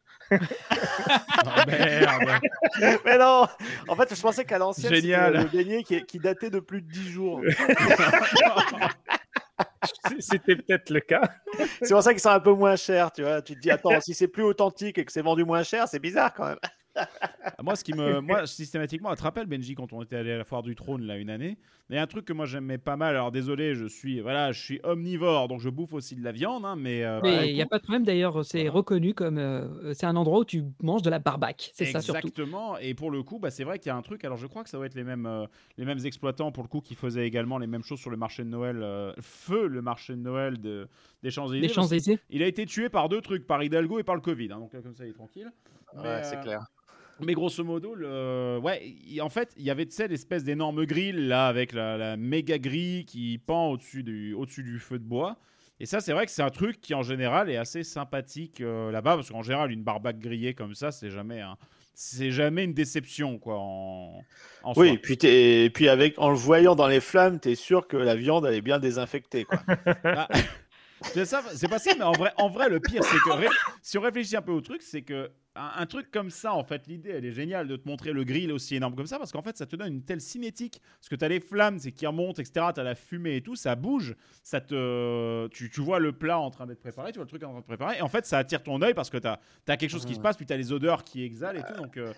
[1.68, 2.42] Merde.
[3.06, 3.48] Mais non
[3.88, 6.92] En fait, je pensais qu'à l'ancienne, c'était le beignet qui, qui datait de plus de
[6.92, 7.42] 10 jours.
[10.20, 11.22] C'était peut-être le cas.
[11.82, 13.42] C'est pour ça qu'ils sont un peu moins chers, tu vois.
[13.42, 16.00] Tu te dis, attends, si c'est plus authentique et que c'est vendu moins cher, c'est
[16.00, 16.60] bizarre quand même.
[16.98, 20.32] Ah, Moi, ce qui me, moi, systématiquement, tu te rappelles, Benji, quand on était allé
[20.32, 21.58] à la foire du trône, là, une année,
[21.90, 23.16] il y a un truc que moi j'aimais pas mal.
[23.16, 26.66] Alors, désolé, je suis, voilà, je suis omnivore, donc je bouffe aussi de la viande,
[26.66, 27.04] hein, mais.
[27.04, 29.38] euh, Mais bah, il n'y a pas de problème d'ailleurs, c'est reconnu comme.
[29.38, 31.72] euh, c'est un endroit où tu manges de la barbaque.
[31.74, 32.28] C'est ça surtout.
[32.28, 32.78] Exactement.
[32.80, 34.24] Et pour le coup, bah, c'est vrai qu'il y a un truc.
[34.26, 35.46] Alors, je crois que ça doit être les mêmes, euh,
[35.78, 38.44] les mêmes exploitants pour le coup qui faisaient également les mêmes choses sur le marché
[38.44, 38.80] de Noël.
[38.82, 40.88] euh, feu le marché de Noël de,
[41.24, 41.68] des Champs-Élysées.
[41.68, 42.20] Des Champs-Élysées.
[42.30, 44.52] Il a été tué par deux trucs, par Hidalgo et par le Covid.
[44.52, 45.52] hein, donc là, comme ça, il est tranquille.
[45.96, 46.66] Ouais, c'est clair.
[47.22, 48.60] Mais grosso modo, le...
[48.62, 52.18] ouais, en fait, il y avait tu sais, l'espèce d'énorme grille là avec la, la
[52.18, 55.38] méga grille qui pend au-dessus du, au-dessus du feu de bois.
[55.80, 58.92] Et ça, c'est vrai que c'est un truc qui en général est assez sympathique euh,
[58.92, 61.58] là-bas parce qu'en général, une barbaque grillée comme ça, c'est jamais un-
[61.94, 63.56] c'est jamais une déception quoi.
[63.60, 64.22] En,
[64.64, 64.96] en Oui, soi.
[64.96, 67.88] et puis, t'es- et puis avec, en le voyant dans les flammes, tu es sûr
[67.88, 69.46] que la viande, elle est bien désinfectée.
[69.46, 69.60] Quoi.
[70.04, 70.28] Ah,
[71.02, 73.48] c'est ça, c'est pas ça, mais en vrai, en vrai, le pire, c'est que ré-
[73.82, 76.64] si on réfléchit un peu au truc, c'est que un, un truc comme ça, en
[76.64, 79.32] fait, l'idée, elle est géniale de te montrer le grill aussi énorme comme ça, parce
[79.32, 82.06] qu'en fait, ça te donne une telle cinétique, parce que t'as les flammes, c'est qui
[82.06, 82.68] remontent, etc.
[82.76, 86.52] T'as la fumée et tout, ça bouge, ça te, tu, tu vois le plat en
[86.52, 88.38] train d'être préparé, tu vois le truc en train de préparer, et en fait, ça
[88.38, 90.72] attire ton œil parce que t'as as quelque chose qui se passe, puis t'as les
[90.72, 91.98] odeurs qui exhalent et tout, donc.
[91.98, 92.14] euh,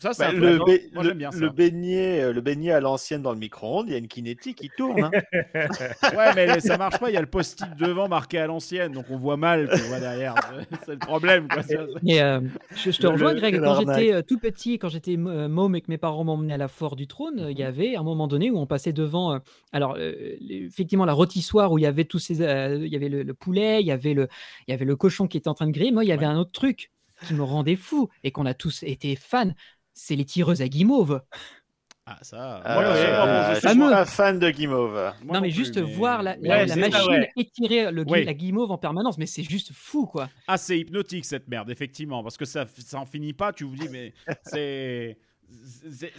[0.00, 0.66] ça, c'est Bah, un le, Moi,
[1.02, 1.38] le- j'aime bien ça.
[1.38, 4.56] le beignet, euh, le beignet à l'ancienne dans le micro-ondes, il y a une kinétique
[4.58, 5.04] qui tourne.
[5.04, 5.10] hein.
[6.16, 7.10] Ouais, mais ça marche pas.
[7.10, 10.00] Il y a le post-it devant marqué à l'ancienne, donc on voit mal qu'on voit
[10.00, 10.34] derrière.
[10.86, 11.46] C'est le problème.
[11.48, 11.62] Quoi.
[11.62, 12.40] Ça- Mais euh,
[12.74, 13.60] je, je te Le- rejoins, Greg.
[13.60, 16.58] Quand j'étais euh, tout petit, quand j'étais euh, môme et que mes parents m'emmenaient à
[16.58, 19.34] la foire du trône, euh, il y avait un moment donné où on passait devant,
[19.34, 19.38] euh,
[19.72, 23.08] alors euh, effectivement la rôtissoire où il y avait tous ces, euh, il y avait
[23.08, 24.28] le, le poulet, il y avait le,
[24.66, 25.92] il y avait le cochon qui était en train de griller.
[25.92, 26.90] Moi, il y avait un autre truc
[27.26, 29.50] qui me rendait fou et qu'on a tous été fans.
[30.02, 31.20] C'est les tireuses à guimauve.
[32.06, 32.62] Ah, ça.
[32.64, 33.90] Euh, je suis fameux.
[33.90, 35.12] pas fan de guimauve.
[35.26, 37.30] non, mais juste voir la, mais- la- Ouais, la c'est ça, machine ouais.
[37.36, 40.30] étirer le, la guimauve en permanence, mais c'est juste fou, quoi.
[40.48, 43.52] Ah, c'est hypnotique cette merde, effectivement, parce que ça, ça en finit pas.
[43.52, 45.18] Tu vous dis, mais c'est.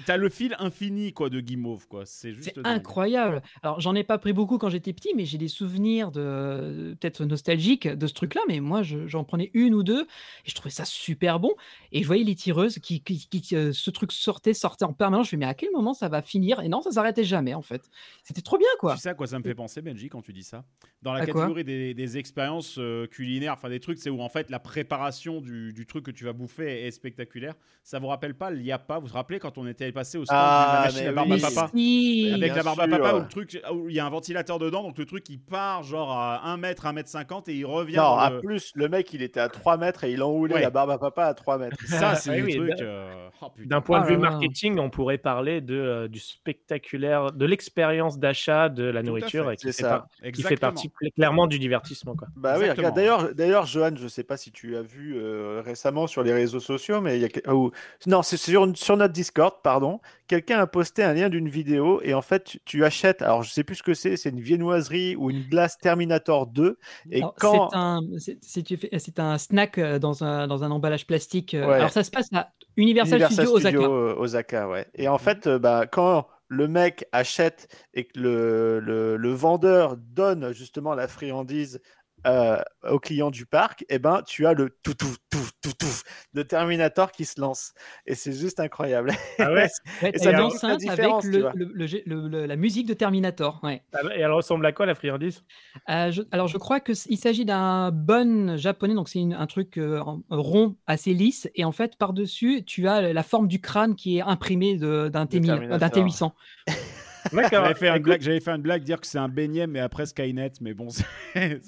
[0.06, 2.06] T'as le fil infini quoi de guimauve quoi.
[2.06, 2.60] C'est juste.
[2.64, 3.42] Incroyable.
[3.64, 7.26] Alors, j'en ai pas pris beaucoup quand j'étais petit, mais j'ai des souvenirs de peut-être
[7.26, 8.42] nostalgiques de ce truc-là.
[8.48, 11.54] Mais moi, je- j'en prenais une ou deux et je trouvais ça super bon.
[11.92, 15.30] Et je voyais les tireuses qui, qui, qui- euh, ce truc sortait, sortait en permanence.
[15.30, 16.60] Je me mais à quel moment ça va finir?
[16.60, 17.90] Et non, ça s'arrêtait jamais en fait.
[18.24, 18.94] C'était trop bien, quoi.
[18.94, 20.64] Tu sais à quoi ça me fait penser, Benji, quand tu dis ça?
[21.02, 24.30] Dans la À catégorie des, des expériences euh, culinaires, enfin des trucs, c'est où en
[24.30, 27.56] fait la préparation du, du truc que tu vas bouffer est spectaculaire.
[27.84, 30.68] Ça vous rappelle pas l'IAPA Vous vous rappelez quand on était passé au stand Ah,
[30.72, 31.44] de la machine mais à barbe oui.
[31.44, 32.32] à papa Si.
[32.34, 34.84] Avec la barbe à papa où le truc, où il y a un ventilateur dedans,
[34.84, 37.96] donc le truc il part genre à 1 mètre, 1 mètre 50 et il revient.
[37.98, 40.62] Non, à le- plus, le mec, il était à 3 mètres et il enroulait Ouais.
[40.62, 41.78] la barbe à papa à 3 mètres.
[41.86, 42.78] Ça, c'est Ah des oui, trucs.
[42.78, 43.52] d'un- euh, oh.
[43.66, 44.32] D'un point Oh de vue là.
[44.32, 49.46] marketing, on pourrait parler de, euh, du spectaculaire, de l'expérience d'achat de la Tout nourriture
[49.48, 49.90] fait, et qui, fait, ça.
[49.90, 50.60] par- qui fait Exactement.
[50.72, 52.16] partie cl- clairement du divertissement.
[52.16, 52.28] Quoi.
[52.36, 56.08] Bah oui, regarde, d'ailleurs, d'ailleurs, Johan, je sais pas si tu as vu euh, récemment
[56.08, 57.72] sur les réseaux sociaux, mais il y a ou-
[58.08, 60.00] non, c'est sur, sur notre Discord, pardon.
[60.28, 63.22] Quelqu'un a posté un lien d'une vidéo et en fait, tu, tu achètes.
[63.22, 64.18] Alors, je sais plus ce que c'est.
[64.18, 66.78] C'est une viennoiserie ou une glace Terminator 2.
[67.12, 71.54] Et Alors, quand C'est un, snack euh, dans un, dans un emballage plastique.
[71.54, 71.76] euh, Ouais.
[71.76, 73.78] Alors, ça se passe à Universal, Universal Studios Osaka.
[73.78, 74.88] euh, Osaka, ouais.
[74.96, 79.96] Et en fait, euh, bah, quand le mec achète et que le, le, le vendeur
[79.98, 81.82] donne justement la friandise
[82.28, 85.86] euh, au client du parc, et ben tu as le tout tout tout tout tout
[86.34, 87.74] de Terminator qui se lance.
[88.06, 89.12] Et c'est juste incroyable.
[89.40, 89.68] Ah ouais?
[90.02, 91.52] Et ça une fait toute la enceinte différence, avec le, vois.
[91.56, 93.60] le- le gé- le- le- la musique de Terminator.
[93.64, 93.84] Ouais.
[93.94, 95.44] Ah ouais, Et elle ressemble à quoi la friandise?
[95.90, 99.48] Euh, je- alors, je crois que c- il s'agit d'un bon japonais, donc c'est un
[99.48, 103.96] truc euh, rond, assez lisse, et en fait, par-dessus, tu as la forme du crâne
[103.96, 105.78] qui est imprimée de- d'un T1000 Terminator.
[105.80, 106.32] d'un T800.
[107.32, 109.80] J'avais fait, une Écoute, blague, j'avais fait une blague dire que c'est un beignet, mais
[109.80, 110.88] après Skynet, mais bon,
[111.36, 111.60] J'ai-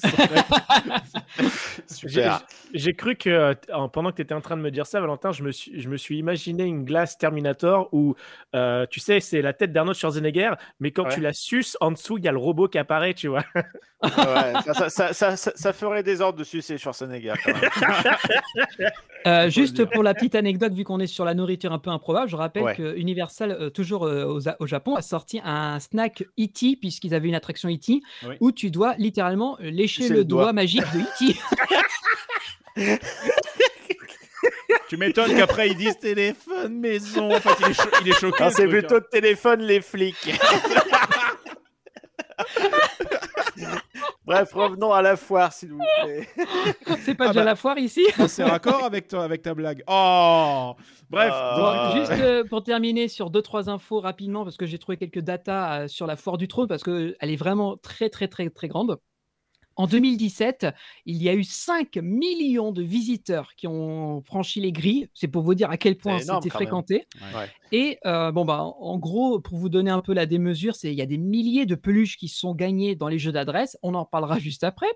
[1.87, 2.41] Super.
[2.73, 3.53] J'ai cru que euh,
[3.91, 5.89] pendant que tu étais en train de me dire ça, Valentin, je me suis, je
[5.89, 8.15] me suis imaginé une glace Terminator où,
[8.55, 11.13] euh, tu sais, c'est la tête d'Arnold Schwarzenegger, mais quand Ouais.
[11.13, 13.43] tu la suces, en dessous, il y a le robot qui apparaît, tu vois.
[13.55, 14.09] Ouais,
[14.65, 17.33] ça, ça, ça, ça- ça- ça ferait des ordres de sucer Schwarzenegger.
[17.43, 17.69] quand même.
[19.25, 22.29] Euh, juste pour la petite anecdote, vu qu'on est sur la nourriture un peu improbable,
[22.29, 22.75] je rappelle Ouais.
[22.75, 26.75] que Universal, euh, toujours euh, au, au Japon, a sorti un snack E.T.
[26.77, 28.01] puisqu'ils avaient une attraction E.T.
[28.27, 28.35] Oui.
[28.41, 30.43] où tu dois littéralement lécher le, le doigt.
[30.43, 30.53] doigt.
[30.53, 31.35] magique de E.T.
[34.89, 37.33] Tu m'étonnes qu'après ils disent téléphone maison.
[37.33, 38.43] En fait, il est, cho- il est choqué.
[38.51, 38.99] C'est plutôt hein.
[38.99, 40.33] de téléphone les flics.
[44.25, 46.27] Bref, revenons à la foire, s'il vous plaît.
[47.01, 47.45] C'est pas Ah déjà bah.
[47.45, 49.83] la foire ici C'est raccord avec, toi, avec ta blague.
[49.87, 50.75] Oh
[51.09, 51.31] Bref.
[51.33, 51.55] Ah.
[51.57, 54.97] donc, Ah, Juste euh, pour terminer sur deux trois infos rapidement parce que j'ai trouvé
[54.97, 58.27] quelques datas euh, sur la foire du trône parce que elle est vraiment très très
[58.29, 58.97] très très grande.
[59.75, 60.67] En 2017,
[61.05, 65.09] il y a eu 5 millions de visiteurs qui ont franchi les grilles.
[65.13, 67.07] C'est pour vous dire à quel point c'était fréquenté.
[67.35, 67.49] Ouais.
[67.71, 70.97] Et euh, bon bah en gros, pour vous donner un peu la démesure, c'est il
[70.97, 73.77] y a des milliers de peluches qui sont gagnées dans les jeux d'adresse.
[73.81, 74.87] On en parlera juste après.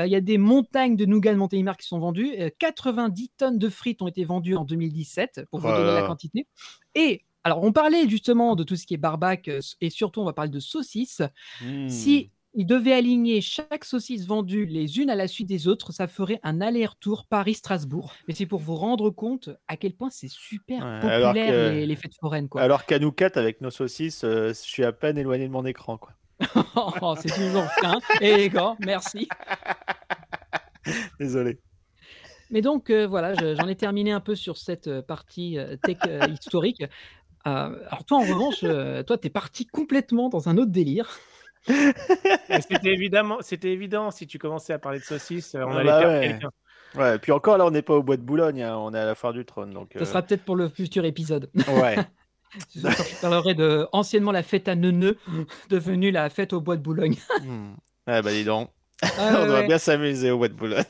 [0.00, 2.34] Euh, il y a des montagnes de nougat de Montélimar qui sont vendues.
[2.38, 6.06] Euh, 90 tonnes de frites ont été vendues en 2017 pour vous Oh donner la
[6.06, 6.46] quantité.
[6.94, 10.24] Et alors on parlait justement de tout ce qui est barbac euh, et surtout on
[10.24, 11.22] va parler de saucisses.
[11.62, 11.88] hmm.
[11.88, 16.06] Si il devait aligner chaque saucisse vendue les unes à la suite des autres, ça
[16.06, 18.12] ferait un aller-retour Paris-Strasbourg.
[18.26, 21.86] Mais c'est pour vous rendre compte à quel point c'est super Ouais, populaire que- les,
[21.86, 22.48] les fêtes foraines.
[22.48, 22.62] Quoi.
[22.62, 25.64] Alors qu'à nous quatre, avec nos saucisses, euh, je suis à peine éloigné de mon
[25.66, 25.98] écran.
[25.98, 26.12] Quoi.
[27.02, 29.28] Oh, c'est toujours fin, élégant, merci.
[31.18, 31.58] Désolé.
[32.50, 35.76] Mais donc euh, voilà, je- j'en ai terminé un peu sur cette euh, partie euh,
[35.76, 35.98] tech
[36.30, 36.84] historique.
[37.44, 38.60] Alors toi en revanche,
[39.06, 41.16] toi t'es parti complètement dans un autre délire.
[42.68, 45.84] C'était évidemment, c'était évident si tu commençais à parler de saucisses, euh, on Ah allait
[45.90, 46.28] bah perdre ouais.
[46.28, 46.50] quelqu'un.
[46.94, 48.98] Ouais, et puis encore là, on n'est pas au bois de Boulogne, hein, on est
[48.98, 49.70] à la foire du trône.
[49.72, 51.50] Donc, Ce euh, sera peut-être pour le futur épisode.
[51.68, 51.96] Ouais.
[52.74, 52.80] Je
[53.20, 55.18] parlerai de anciennement la fête à Neuneu,
[55.68, 57.16] devenue la fête au bois de Boulogne.
[57.42, 57.72] Hmm.
[58.06, 58.70] Ouais, bah dis donc.
[59.02, 59.66] Ah, on ouais, doit ouais.
[59.66, 60.84] bien s'amuser au bois de Boulogne.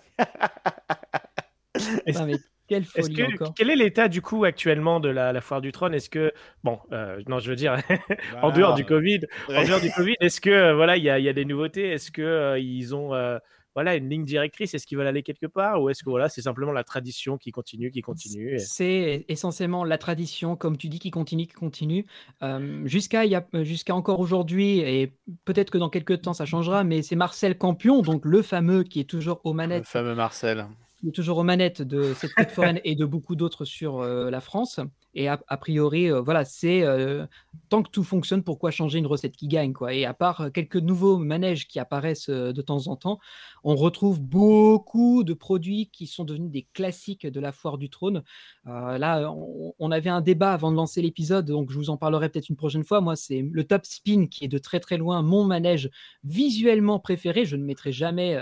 [2.07, 2.37] Est-ce- Ah, mais
[2.69, 3.55] quelle Est-ce folie que, encore.
[3.57, 5.95] quel est l'état du coup actuellement de la, la foire du trône?
[5.95, 6.33] Est-ce que
[6.65, 7.77] bon, euh, non, je veux dire
[8.43, 11.19] en dehors du Covid, en dehors du Covid, est-ce que euh, voilà, il y a,
[11.19, 11.91] il y a des nouveautés?
[11.91, 13.39] Est-ce que euh, ils ont euh,
[13.75, 14.73] voilà une ligne directrice?
[14.75, 15.83] Est-ce qu'ils veulent aller quelque part?
[15.83, 19.85] Ou est-ce que voilà, c'est simplement la tradition qui continue, qui continue et- C'est essentiellement
[19.85, 22.07] la tradition, comme tu dis, qui continue, qui continue.
[22.43, 25.13] Euh, jusqu'à il y a- jusqu'à encore aujourd'hui, et
[25.45, 28.99] peut-être que dans quelques temps ça changera, mais c'est Marcel Campion, donc le fameux qui
[29.01, 30.67] est toujours aux Le manettes fameux Marcel.
[31.13, 34.81] Toujours aux manettes de cette fête foraine et de beaucoup d'autres sur euh, la France.
[35.15, 37.25] Et a, a priori, euh, voilà, c'est euh,
[37.71, 40.77] tant que tout fonctionne, pourquoi changer une recette qui gagne quoi Et à part quelques
[40.77, 43.19] nouveaux manèges qui apparaissent de temps en temps,
[43.65, 48.23] on retrouve beaucoup de produits qui sont devenus des classiques de la foire du trône.
[48.67, 52.29] Là, on, on avait un débat avant de lancer l'épisode, donc je vous en parlerai
[52.29, 53.01] peut-être une prochaine fois.
[53.01, 55.89] Moi, c'est le top spin qui est de très très loin mon manège
[56.25, 57.47] visuellement préféré.
[57.47, 58.39] Je ne mettrai jamais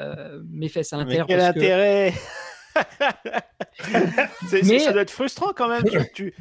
[0.50, 1.28] mes fesses à l'intérieur.
[1.28, 2.14] quel parce intérêt
[3.92, 5.84] Mais- c'est- Ça doit être frustrant quand même.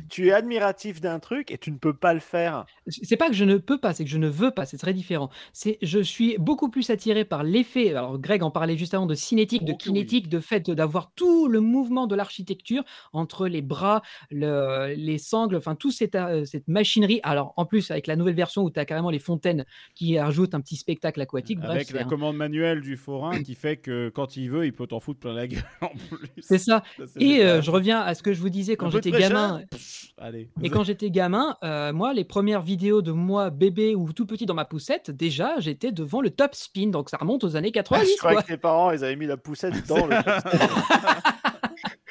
[0.09, 2.65] tu, es admiratif d'un truc et tu ne peux pas le faire.
[2.87, 4.93] C'est pas que je ne peux pas, c'est que je ne veux pas, c'est très
[4.93, 5.29] différent.
[5.51, 7.89] C'est, je suis beaucoup plus attiré par l'effet.
[7.89, 11.47] Alors, Greg en parlait juste avant de cinétique, de Oh kinétique, de fait d'avoir tout
[11.47, 16.67] le mouvement de l'architecture entre les bras, le- les sangles, enfin, tout cette, euh, cette
[16.67, 17.19] machinerie.
[17.23, 19.65] Alors, en plus, avec la nouvelle version où tu as carrément les fontaines
[19.95, 21.59] qui ajoutent un petit spectacle aquatique.
[21.59, 24.73] Bref, Avec la un- commande manuelle du forain qui fait que quand il veut, il
[24.73, 25.63] peut t'en foutre plein la gueule
[26.27, 26.41] plus.
[26.41, 26.83] C'est ça.
[27.19, 29.61] Et euh, je reviens à ce que je vous disais quand j'étais gamin.
[29.69, 30.49] Pff, Allez.
[30.61, 34.45] Et quand j'étais gamin, euh, moi, les premières vidéos de moi bébé ou tout petit
[34.45, 36.87] dans ma poussette, déjà, j'étais devant le top spin.
[36.87, 38.11] Donc ça remonte aux années Ah, 90.
[38.11, 38.43] je croyais quoi.
[38.43, 40.15] que tes parents, ils avaient mis la poussette dans le.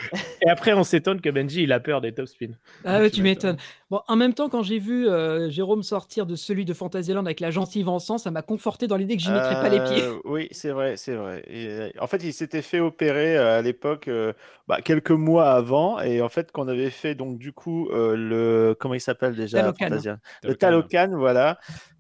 [0.45, 2.53] Et après, on s'étonne que Benji il a peur des top spins.
[2.85, 3.57] Ah ouais, tu m'étonnes.
[3.91, 7.41] Bon, en même temps, quand j'ai vu euh, Jérôme sortir de celui de Fantasyland avec
[7.41, 10.03] la gencive en sang, ça m'a conforté dans l'idée que j'y mettrais pas les pieds.
[10.03, 11.45] Euh, Oui, c'est vrai, c'est vrai.
[11.47, 14.33] Et, euh, en fait, il s'était fait opérer euh, à l'époque, euh,
[14.67, 18.77] bah, quelques mois avant, et en fait, qu'on avait fait donc du coup euh, le
[18.79, 19.87] comment il s'appelle déjà Talocan.
[19.89, 21.11] Fantasia Le Talocan.
[21.15, 21.59] Voilà.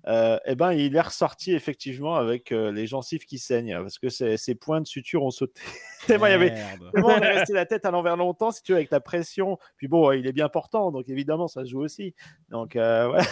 [0.08, 4.08] Euh, et ben, il est ressorti effectivement avec euh, les gencives qui saignent parce que
[4.08, 5.60] ses, ses points de suture ont sauté.
[6.06, 6.50] Tellement il y avait.
[6.92, 9.58] Tellement on est resté la tête à l'envers longtemps, si tu veux, avec la pression.
[9.76, 12.14] Puis bon, il est bien portant, donc évidemment, ça se joue aussi.
[12.50, 13.26] Donc euh, voilà.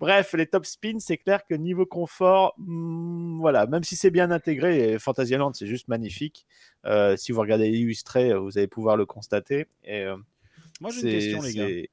[0.00, 4.30] Bref, les top spins, c'est clair que niveau confort, hmm, voilà, même si c'est bien
[4.30, 6.46] intégré, et Fantasyland, c'est juste magnifique.
[6.86, 9.66] Euh, si vous regardez l'illustré, vous allez pouvoir le constater.
[9.84, 10.16] Et, euh,
[10.80, 11.88] Moi, j'ai une question, les gars.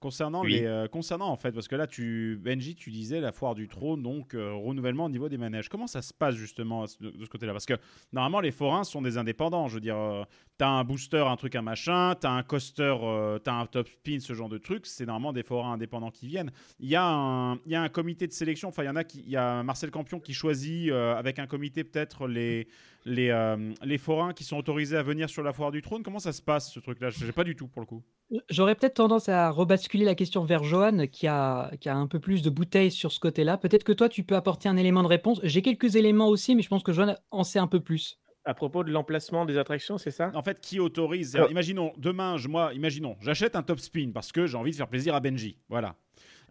[0.00, 0.52] Concernant Oui.
[0.52, 3.66] les, euh, concernant en fait, parce que là, tu, Benji, tu disais la foire du
[3.66, 5.68] trône, donc euh, renouvellement au niveau des manèges.
[5.68, 7.50] Comment ça se passe justement de, de ce côté-là?
[7.50, 7.74] Parce que
[8.12, 9.66] normalement, les forains sont des indépendants.
[9.66, 10.22] Je veux dire, euh,
[10.56, 14.20] t'as un booster, un truc, un machin, t'as un coaster, euh, t'as un top spin,
[14.20, 14.86] ce genre de truc.
[14.86, 16.52] C'est normalement des forains indépendants qui viennent.
[16.78, 18.68] Il y a un, il y a un comité de sélection.
[18.68, 21.48] Enfin, il y en a qui, il y a Marcel Campion qui choisit avec un
[21.48, 22.68] comité peut-être les
[23.04, 26.04] les les forains qui sont autorisés à venir sur la foire du trône.
[26.04, 27.10] Comment ça se passe ce truc-là?
[27.10, 28.04] Je sais pas du tout pour le coup.
[28.50, 32.20] J'aurais peut-être tendance à rebasculer la question vers Johan, qui a, qui a un peu
[32.20, 33.56] plus de bouteilles sur ce côté-là.
[33.56, 35.40] Peut-être que toi, tu peux apporter un élément de réponse.
[35.42, 38.18] J'ai quelques éléments aussi, mais je pense que Johan en sait un peu plus.
[38.44, 40.30] À propos de l'emplacement des attractions, c'est ça?
[40.34, 44.30] En fait, qui autorise Alors- Imaginons, demain, je, moi, imaginons, j'achète un top spin parce
[44.32, 45.58] que j'ai envie de faire plaisir à Benji.
[45.70, 45.96] Voilà.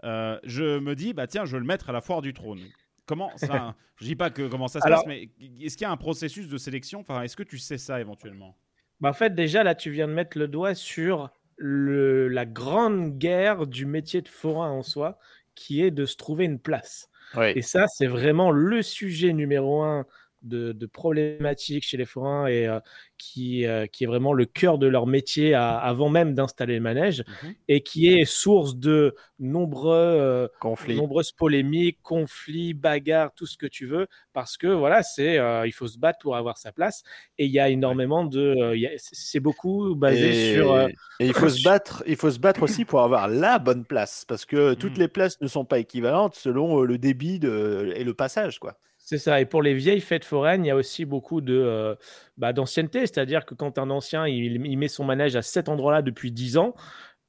[0.03, 2.61] Euh, je me dis, bah tiens, je vais le mettre à la foire du trône.
[3.05, 5.89] Comment ça Je dis pas que comment ça se Alors- passe, mais est-ce qu'il y
[5.89, 6.99] a un processus de sélection?
[6.99, 8.55] Enfin, est-ce que tu sais ça éventuellement?
[8.99, 13.17] Bah, en fait, déjà, là, tu viens de mettre le doigt sur le, la grande
[13.17, 15.19] guerre du métier de forain en soi,
[15.55, 17.09] qui est de se trouver une place.
[17.55, 20.05] Et ça, c'est vraiment le sujet numéro un
[20.41, 22.79] de, de problématique chez les forains et euh,
[23.17, 26.81] qui, euh, qui est vraiment le cœur de leur métier à- avant même d'installer le
[26.81, 27.53] manège Mhm.
[27.67, 30.95] et qui est source de nombreux, euh, Conflit.
[30.95, 35.87] nombreuses polémiques, conflits, bagarres, tout ce que tu veux, parce que voilà, c'est il faut
[35.87, 37.03] se battre pour avoir sa place
[37.37, 38.55] et il y a énormément de,
[38.97, 40.75] c'est- beaucoup basé et, sur
[41.19, 44.25] et il faut se battre, il faut se battre aussi pour avoir la bonne place,
[44.27, 45.01] parce que toutes Mm.
[45.01, 48.77] les places ne sont pas équivalentes selon le débit de, et le passage, quoi.
[49.09, 49.39] C'est ça.
[49.39, 51.95] Et pour les vieilles fêtes foraines, il y a aussi beaucoup de euh,
[52.35, 52.99] bah, d'ancienneté.
[52.99, 56.75] C'est-à-dire que quand un ancien, il, met son manège à cet endroit-là depuis 10 ans,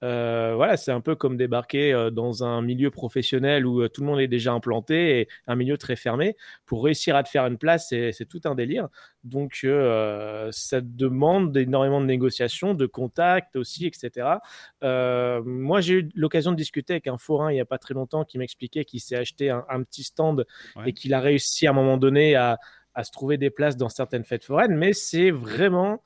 [0.04, 4.00] euh, voilà, c'est un peu comme débarquer euh, dans un milieu professionnel où euh, tout
[4.02, 6.36] le monde est déjà implanté et un milieu très fermé.
[6.66, 8.88] Pour réussir à te faire une place, c'est tout un délire.
[9.24, 14.38] Donc, euh, ça demande énormément de négociations, de contacts aussi, etc.
[14.84, 17.94] Euh, moi, j'ai eu l'occasion de discuter avec un forain il n'y a pas très
[17.94, 20.46] longtemps qui m'expliquait qu'il s'est acheté un, un petit stand
[20.76, 20.90] Ouais.
[20.90, 22.58] et qu'il a réussi à un moment donné à,
[22.94, 24.76] à se trouver des places dans certaines fêtes foraines.
[24.76, 26.02] Mais c'est vraiment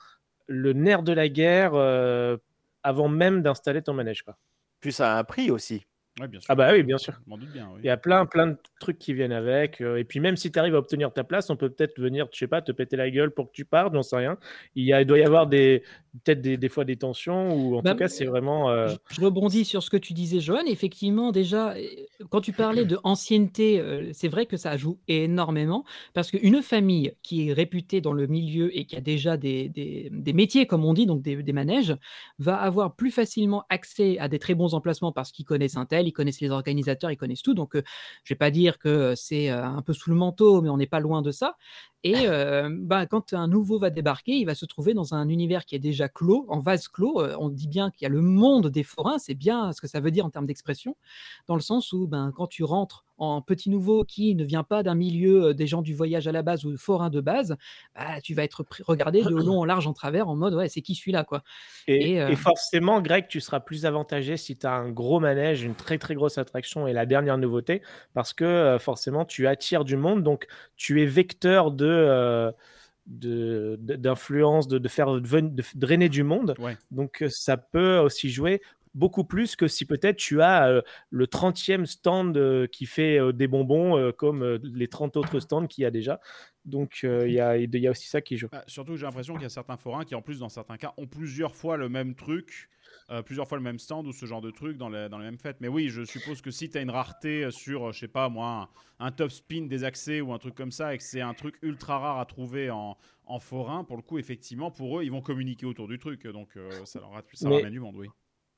[0.47, 1.73] le nerf de la guerre
[2.83, 4.23] avant même d'installer ton manège.
[4.23, 4.37] Quoi.
[4.81, 5.87] Puis ça a un prix aussi.
[6.21, 6.51] Oui, bien sûr.
[6.51, 7.15] Ah bah oui, bien sûr.
[7.25, 7.71] Je m'en doute bien.
[7.73, 7.81] oui.
[7.83, 9.81] Il y a plein, plein de trucs qui viennent avec.
[9.81, 12.29] euh, et puis même si tu arrives à obtenir ta place, on peut peut-être venir,
[12.33, 14.37] je sais pas, te péter la gueule pour que tu partes, j'en sais rien.
[14.75, 15.83] Il, y a, il doit y avoir des,
[16.25, 18.71] peut-être des, des fois des tensions ou en Bah, tout cas c'est vraiment...
[18.71, 20.65] euh, Je, je rebondis sur ce que tu disais, Johan.
[20.67, 21.87] Effectivement, déjà, euh,
[22.31, 25.85] quand tu parlais de ancienneté, euh, c'est vrai que ça joue énormément
[26.15, 30.09] parce qu'une famille qui est réputée dans le milieu et qui a déjà des, des-
[30.13, 31.97] des métiers, comme on dit, donc des, des manèges,
[32.39, 36.09] va avoir plus facilement accès à des très bons emplacements parce qu'ils connaissent un tel,
[36.09, 37.55] ils connaissent les organisateurs, ils connaissent tout.
[37.55, 37.83] Donc, euh,
[38.25, 40.87] je vais pas dire que c'est euh, un peu sous le manteau, mais on n'est
[40.87, 41.55] pas loin de ça.
[42.05, 45.65] Et euh, bah, quand un nouveau va débarquer, il va se trouver dans un univers
[45.65, 47.21] qui est déjà clos, en vase clos.
[47.21, 49.87] Euh, on dit bien qu'il y a le monde des forains, c'est bien ce que
[49.87, 50.97] ça veut dire en termes d'expression,
[51.47, 54.83] dans le sens où ben, quand tu rentres en petit nouveau qui ne vient pas
[54.83, 57.57] d'un milieu euh, des gens du voyage à la base ou forain de base,
[57.95, 60.83] bah, tu vas être regardé de long en large en travers en mode ouais, c'est
[60.83, 61.43] qui celui-là quoi.
[61.87, 65.21] Et, Et, euh, et forcément, Greg, tu seras plus avantagé si tu as un gros
[65.21, 69.47] manège, une très très grosse attraction et la dernière nouveauté, parce que euh, forcément, tu
[69.47, 70.47] attires du monde, donc
[70.77, 71.87] tu es vecteur de...
[71.87, 72.51] euh,
[73.07, 76.55] de- de- d'influence, de, de faire de drainer du monde.
[76.61, 76.77] Ouais.
[76.93, 78.63] Donc ça peut aussi jouer
[78.95, 83.33] beaucoup plus que si peut-être tu as euh, le 30e stand euh, qui fait euh,
[83.33, 86.21] des bonbons comme les 30 autres stands qu'il y a déjà.
[86.65, 88.49] Donc il y, a, il y a aussi ça qui joue.
[88.53, 90.93] Ah, surtout, j'ai l'impression qu'il y a certains forains qui, en plus, dans certains cas,
[90.97, 92.69] ont plusieurs fois le même truc,
[93.27, 95.39] plusieurs fois le même stand ou ce genre de truc dans, les- dans les mêmes
[95.39, 95.57] fêtes.
[95.61, 98.71] Mais oui, je suppose que si tu as une rareté sur, je sais pas moi,
[99.01, 101.35] un, un top spin des accès ou un truc comme ça, et que c'est un
[101.35, 105.11] truc ultra rare à trouver en, en forain, pour le coup, effectivement, pour eux, ils
[105.11, 106.27] vont communiquer autour du truc.
[106.29, 106.51] Donc,
[106.85, 108.07] ça, leur ça Mais- ramène du monde, oui.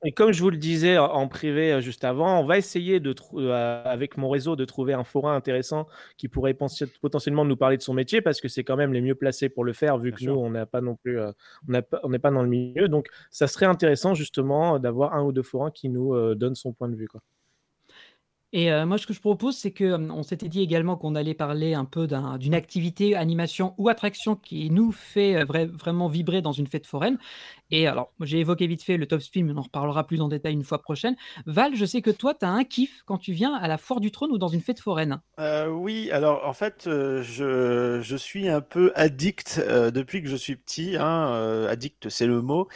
[0.06, 3.14] Et comme je vous le disais en- privé euh, juste avant, on va essayer de
[3.34, 5.86] euh, avec mon réseau de trouver un forain intéressant
[6.18, 6.54] qui pourrait
[7.00, 9.64] potentiellement nous parler de son métier parce que c'est quand même les mieux placés pour
[9.64, 10.34] le faire vu Bien que sûr.
[10.34, 11.32] nous on n'a pas non plus euh,
[12.02, 15.42] on n'est pas dans le milieu donc ça serait intéressant justement d'avoir un ou deux
[15.42, 17.20] forains qui nous euh, donnent son point de vue quoi.
[18.56, 21.16] Et euh, moi, ce que je propose, c'est que hum, on s'était dit également qu'on
[21.16, 25.66] allait parler un peu d'un- d'une activité, animation ou attraction qui nous fait euh, vra-
[25.66, 27.18] vraiment vibrer dans une fête foraine.
[27.72, 30.28] Et alors, j'ai évoqué vite fait le top spin, mais on en reparlera plus en
[30.28, 31.16] détail une fois prochaine.
[31.46, 33.98] Val, je sais que toi, tu as un kiff quand tu viens à la foire
[33.98, 35.20] du trône ou dans une fête foraine.
[35.40, 39.60] Euh, oui, alors en fait, je, je suis un peu addict
[39.92, 40.96] depuis que je suis petit.
[40.96, 42.68] Hein, addict, c'est le mot.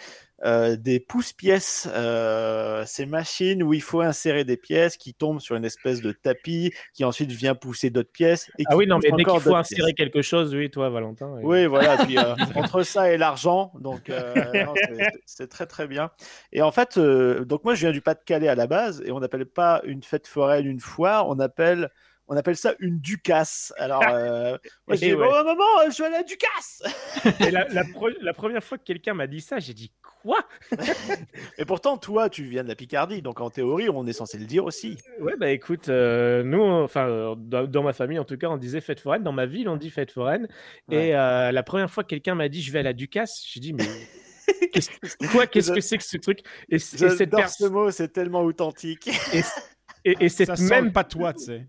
[0.44, 5.56] Euh, des pousse-pièces, euh, ces machines où il faut insérer des pièces qui tombent sur
[5.56, 8.48] une espèce de tapis qui ensuite vient pousser d'autres pièces.
[8.58, 9.94] Et Ah oui, non, mais dès qu'il faut insérer pièces.
[9.96, 11.28] quelque chose, oui, toi, Valentin.
[11.34, 11.40] oui.
[11.44, 11.96] Oui, voilà.
[12.04, 14.10] Puis, euh, entre ça et l'argent, donc
[15.26, 16.10] c'est- très très bien.
[16.52, 19.46] Et en fait, donc moi je viens du Pas-de-Calais à la base, et on n'appelle
[19.46, 21.90] pas une fête foraine une foire, on appelle
[22.28, 23.72] on appelle ça une ducasse.
[23.78, 24.56] Alors, euh,
[24.86, 25.26] moi je Eh dis ouais.
[25.28, 26.82] oh, maman, je vais à la ducasse.
[27.40, 30.38] Et la, la pre- la première fois que quelqu'un m'a dit ça, j'ai dit quoi?
[31.58, 34.44] Et pourtant, toi, tu viens de la Picardie, donc en théorie, on est censé le
[34.46, 34.98] dire aussi.
[35.20, 38.56] Ouais, bah écoute, euh, nous, enfin, euh, dans, dans ma famille en tout cas, on
[38.56, 39.22] disait fête foraine.
[39.22, 40.48] Dans ma ville, on dit fête foraine.
[40.88, 41.08] Ouais.
[41.08, 43.60] Et euh, la première fois que quelqu'un m'a dit je vais à la Ducasse, j'ai
[43.60, 43.84] dit mais
[44.72, 44.90] qu'est-ce-
[45.32, 46.40] quoi Qu'est-ce que c'est que ce truc?
[46.68, 49.08] Et, et cette ce mot, c'est tellement authentique.
[49.32, 49.40] et,
[50.04, 51.66] et- et cette Ça sent même le patois, tu sais.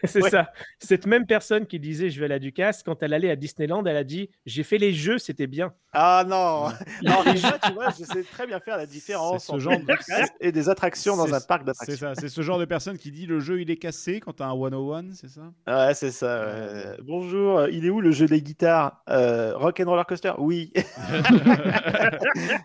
[0.04, 0.30] C'est Ouais.
[0.30, 0.50] ça.
[0.78, 3.84] Cette même personne qui disait je vais à la Ducasse, quand elle allait à Disneyland,
[3.86, 5.72] elle a dit j'ai fait les jeux, c'était bien.
[5.92, 6.68] Ah non,
[7.02, 9.72] non déjà, tu vois, je sais très bien faire la différence C'est ce entre genre
[9.78, 12.14] de- ducasse et des attractions dans C'est- un parc C'est d'attractions.
[12.14, 14.46] ça, c'est ce genre de personne qui dit le jeu il est cassé quand t'as
[14.46, 15.42] un 101, c'est ça?
[15.66, 16.96] Ouais, c'est ça.
[17.02, 19.02] Bonjour, euh, il est où le jeu des guitares?
[19.10, 20.32] Euh, Rock and Roller Coaster?
[20.38, 20.72] Oui.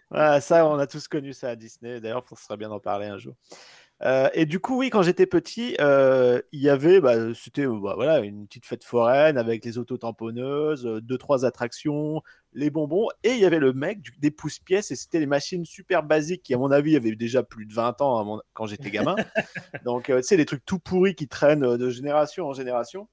[0.09, 1.99] Voilà, ça, on a tous connu ça à Disney.
[1.99, 3.33] D'ailleurs, ce serait bien d'en parler un jour.
[4.04, 7.80] Euh, et du coup, oui, quand j'étais petit, euh, il y avait, bah, c'était euh,
[7.80, 12.22] bah, voilà, une petite fête foraine avec les autotamponneuses, euh, deux, trois attractions,
[12.52, 15.64] les bonbons, et il y avait le mec du- des pousse-pièces, et c'était les machines
[15.64, 18.91] super basiques qui, à mon avis, avaient déjà plus de 20 ans mon- quand j'étais
[18.91, 19.16] gamin.
[19.86, 23.08] Donc, euh, tu sais, les trucs tout pourris qui traînent euh, de génération en génération.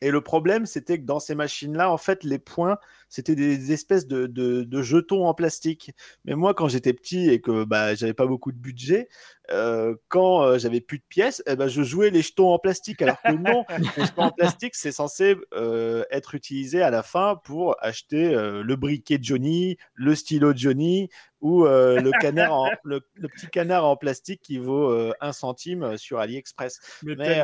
[0.00, 2.78] Et le problème, c'était que dans ces machines-là, en fait, les points,
[3.08, 5.92] c'était des espèces de, de- de jetons en plastique.
[6.24, 9.08] Mais moi, quand j'étais petit et que bah, j'avais pas beaucoup de budget,
[9.50, 13.00] euh, quand euh, j'avais plus de pièces, eh ben, je jouais les jetons en plastique.
[13.02, 13.64] Alors que non,
[13.96, 18.76] les jetons en plastique, c'est censé euh, être utilisé à la fin pour acheter le
[18.76, 21.08] briquet Johnny, le stylo Johnny
[21.40, 26.18] ou le, canard en- le, le petit canard en plastique qui vaut un centime sur
[26.18, 26.78] AliExpress.
[27.16, 27.40] Mais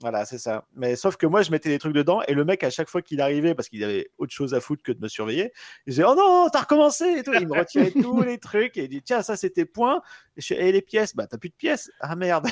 [0.00, 0.66] voilà, c'est ça.
[0.74, 3.00] Mais sauf que moi, je mettais des trucs dedans et le mec, à chaque fois
[3.00, 5.52] qu'il arrivait, parce qu'il avait autre chose à foutre que de me surveiller,
[5.86, 7.32] il disait Oh non, t'as recommencé et tout.
[7.32, 10.02] Il me retirait tous les trucs et il dit Tiens, ça, c'est tes points.
[10.36, 11.90] Et, je Et les pièces Bah, t'as plus de pièces.
[12.00, 12.46] Ah merde.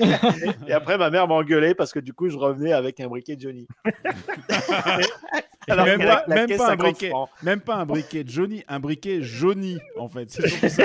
[0.66, 3.68] et après, ma mère m'engueulait parce que du coup, je revenais avec un briquet Johnny.
[5.68, 7.12] Alors même pas, claqué même pas un 50 briquet,
[7.42, 10.30] même pas un briquet Johnny, un briquet Johnny en fait.
[10.30, 10.84] C'est ça.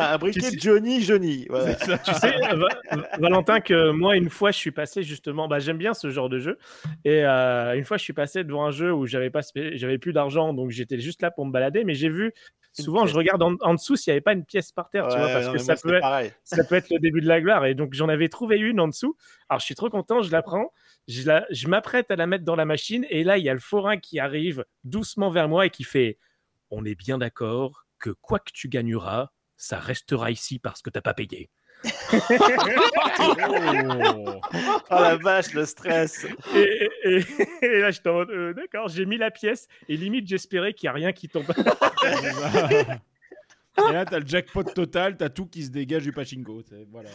[0.00, 1.46] Ah, un briquet sais- Johnny, Johnny.
[1.48, 1.74] Voilà.
[1.74, 5.94] tu sais, Va- Valentin, que moi, une fois, je suis passé justement, bah, j'aime bien
[5.94, 6.58] ce genre de jeu.
[7.04, 10.12] Et euh, une fois, je suis passé devant un jeu où j'avais pas, j'avais plus
[10.12, 11.84] d'argent, donc j'étais juste là pour me balader.
[11.84, 12.32] Mais j'ai vu,
[12.72, 15.16] souvent, je regarde en, en dessous s'il n'y avait pas une pièce par terre, tu
[15.16, 17.28] vois, Ouais, parce non, que ça moi, peut, être, ça peut être le début de
[17.28, 17.64] la gloire.
[17.66, 19.16] Et donc, j'en avais trouvé une en dessous.
[19.48, 20.72] Alors, je suis trop content, je la prends.
[21.08, 23.04] Je m'apprête à la mettre dans la machine.
[23.10, 26.18] Et là, il y a le forain qui arrive doucement vers moi et qui fait
[26.70, 29.30] On est bien d'accord que quoi que tu gagneras,
[29.62, 31.50] ça restera ici parce que t'as pas payé.
[31.84, 31.88] Oh.
[34.92, 36.26] Oh la vache, le stress.
[36.54, 37.24] Et, et-
[37.62, 40.86] et là, j'étais en mode, euh, d'accord, j'ai mis la pièce et limite, j'espérais qu'il
[40.86, 41.44] n'y a rien qui tombe.
[43.88, 46.62] Et là, t'as le jackpot total, t'as tout qui se dégage du pachinko.
[46.90, 47.08] Voilà.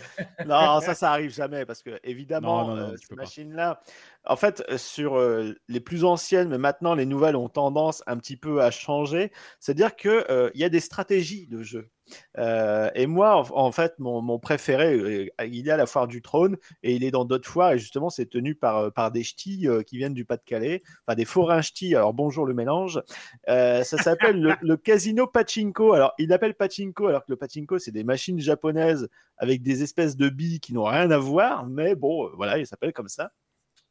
[0.47, 3.15] Non, ça, ça arrive jamais parce que évidemment, Non, non, non, euh, pas.
[3.17, 3.81] machines-là,
[4.25, 8.17] en fait, euh, sur euh, les plus anciennes, mais maintenant les nouvelles ont tendance un
[8.17, 9.31] petit peu à changer.
[9.59, 11.89] C'est-à-dire que euh, il y a des stratégies de jeu.
[12.37, 16.07] Euh, et moi, en, en fait, mon, mon préféré, euh, il est à la foire
[16.07, 19.11] du trône et il est dans d'autres foires et justement, c'est tenu par, euh, par
[19.11, 21.95] des ch'tis euh, qui viennent du Pas-de-Calais, enfin des forains ch'tis.
[21.95, 23.01] Alors bonjour le mélange.
[23.49, 25.93] Euh, ça s'appelle le, le casino pachinko.
[25.93, 30.15] Alors, il l'appelle pachinko alors que le pachinko, c'est des machines japonaises avec des espèces
[30.15, 33.31] de billes qui n'ont rien à voir, mais bon, voilà, il s'appelle comme ça.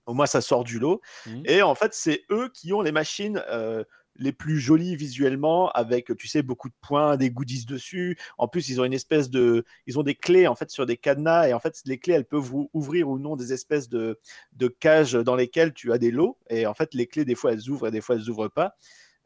[0.06, 1.00] Au moins, ça sort du lot.
[1.26, 1.42] Mhm.
[1.46, 3.42] Et en fait, c'est eux qui ont les machines
[4.16, 8.18] les plus jolies visuellement, avec, tu sais, beaucoup de points, des goodies dessus.
[8.38, 10.96] En plus, ils ont une espèce de, ils ont des clés en fait sur des
[10.96, 14.18] cadenas, et en fait, les clés, elles peuvent ou- ouvrir ou non des espèces de,
[14.52, 16.38] de cages dans lesquelles tu as des lots.
[16.50, 18.76] Et en fait, les clés, des fois, elles ouvrent et des fois, elles ouvrent pas.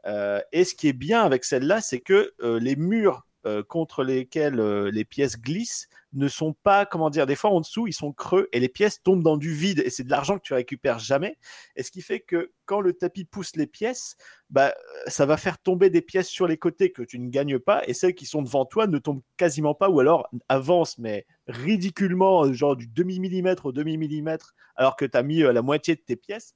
[0.06, 4.02] Euh, et ce qui est bien avec celle-là, c'est que euh, les murs euh, contre
[4.02, 7.92] lesquels euh, les pièces glissent ne sont pas, comment dire, des fois en dessous, ils
[7.92, 10.54] sont creux et les pièces tombent dans du vide et c'est de l'argent que tu
[10.54, 11.38] récupères jamais.
[11.76, 14.16] Et ce qui fait que quand le tapis pousse les pièces,
[14.50, 17.60] bah, euh, ça va faire tomber des pièces sur les côtés que tu ne gagnes
[17.60, 21.24] pas et celles qui sont devant toi ne tombent quasiment pas ou alors avancent, mais
[21.46, 26.16] ridiculement, genre du demi-millimètre au demi-millimètre, alors que tu as mis la moitié de tes
[26.16, 26.54] pièces.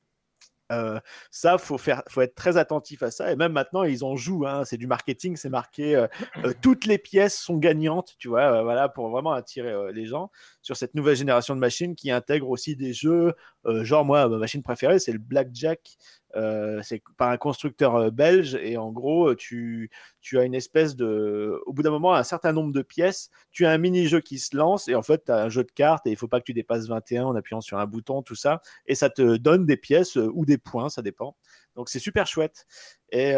[0.73, 0.99] Euh,
[1.31, 3.31] ça, faut faire, faut être très attentif à ça.
[3.33, 4.47] Et même maintenant, ils en jouent.
[4.47, 4.65] hein.
[4.65, 5.95] C'est du marketing, c'est marqué.
[5.95, 6.07] euh,
[6.45, 8.63] euh, toutes les pièces sont gagnantes, tu vois.
[8.63, 10.31] voilà, pour vraiment attirer les gens.
[10.63, 13.35] Sur cette nouvelle génération de machines qui intègre aussi des jeux.
[13.67, 15.97] euh, genre, moi, ma machine préférée, c'est le Blackjack.
[16.35, 18.55] Euh, c'est par un constructeur euh, belge.
[18.63, 19.91] Et en gros, tu,
[20.21, 21.61] tu as une espèce de.
[21.67, 24.57] Au bout d'un moment, un certain nombre de pièces, tu as un mini-jeu qui se
[24.57, 24.89] lance.
[24.89, 26.55] Et en fait, tu as un jeu de cartes et il faut pas que tu
[26.55, 28.63] dépasses 21 en appuyant sur un bouton, tout ça.
[28.87, 31.37] Et ça te donne des pièces ou des points, ça dépend.
[31.75, 32.67] Donc c'est super chouette.
[33.11, 33.35] Et,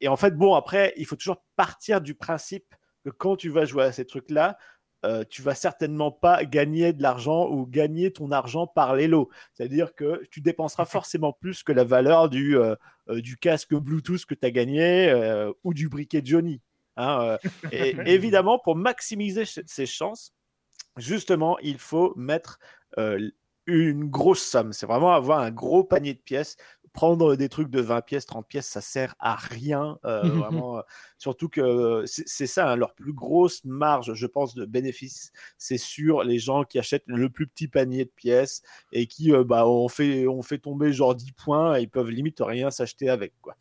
[0.00, 2.74] et en fait, bon, après, il faut toujours partir du principe
[3.04, 4.58] que quand tu vas jouer à ces trucs-là,
[5.06, 9.30] euh, tu vas certainement pas gagner de l'argent ou gagner ton argent par les lots.
[9.54, 12.74] C'est-à-dire que tu dépenseras forcément plus que la valeur du, euh,
[13.08, 16.60] euh, du casque Bluetooth que tu as gagné euh, ou du briquet Johnny.
[16.96, 17.38] hein,
[17.70, 20.32] et évidemment, pour maximiser ses chances,
[20.96, 22.58] justement, il faut mettre
[23.66, 24.72] une grosse somme.
[24.72, 26.56] C'est vraiment avoir un gros panier de pièces.
[26.96, 29.98] Prendre des trucs de 20 pièces, 30 pièces, ça sert à rien.
[30.06, 30.82] euh, vraiment, euh,
[31.18, 35.76] surtout que c'est c'est ça, hein, leur plus grosse marge, je pense, de bénéfice, c'est
[35.78, 39.66] sur les gens qui achètent le plus petit panier de pièces et qui, euh, bah,
[39.68, 43.34] on fait, on fait tomber genre 10 points et ils peuvent limite rien s'acheter avec.
[43.42, 43.56] Quoi.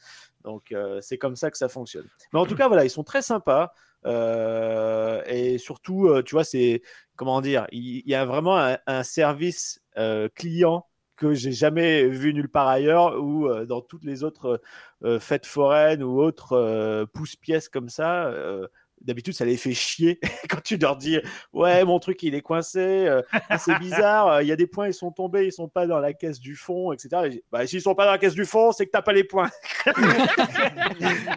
[0.46, 2.08] Donc, euh, c'est comme ça que ça fonctionne.
[2.34, 3.74] Mais en tout cas, voilà, ils sont très sympas.
[4.06, 6.82] euh, et surtout, euh, tu vois, c'est
[7.16, 10.86] comment dire, il, il y a vraiment un, un service euh, client
[11.16, 14.62] que j'ai jamais vu nulle part ailleurs ou euh, dans toutes les autres
[15.04, 18.26] euh, fêtes foraines ou autres euh, pousse-pièces comme ça.
[18.28, 18.68] euh,
[19.02, 21.20] D'habitude, ça les fait chier quand tu leur dis
[21.54, 24.66] Ouais, mon truc il est coincé, euh, ah, c'est bizarre, euh, il y a des
[24.68, 27.28] points, ils sont tombés, ils sont pas dans la caisse du fond, etc.
[27.32, 29.26] Et bah, s'ils sont pas dans la caisse du fond, c'est que t'as pas les
[29.26, 29.52] points.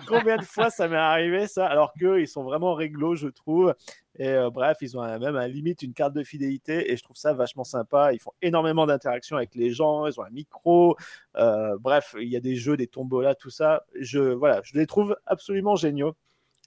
[0.06, 3.74] Combien de fois ça m'est arrivé ça Alors qu'eux, ils sont vraiment réglo, je trouve.
[4.18, 6.96] Et euh, bref, ils ont un- même à la limite une carte de fidélité et
[6.96, 8.12] je trouve ça vachement sympa.
[8.12, 10.96] Ils font énormément d'interactions avec les gens, ils ont un micro.
[11.36, 13.84] euh, bref, il y a des jeux, des tombolas, tout ça.
[14.00, 16.14] Je, voilà, je les trouve absolument géniaux.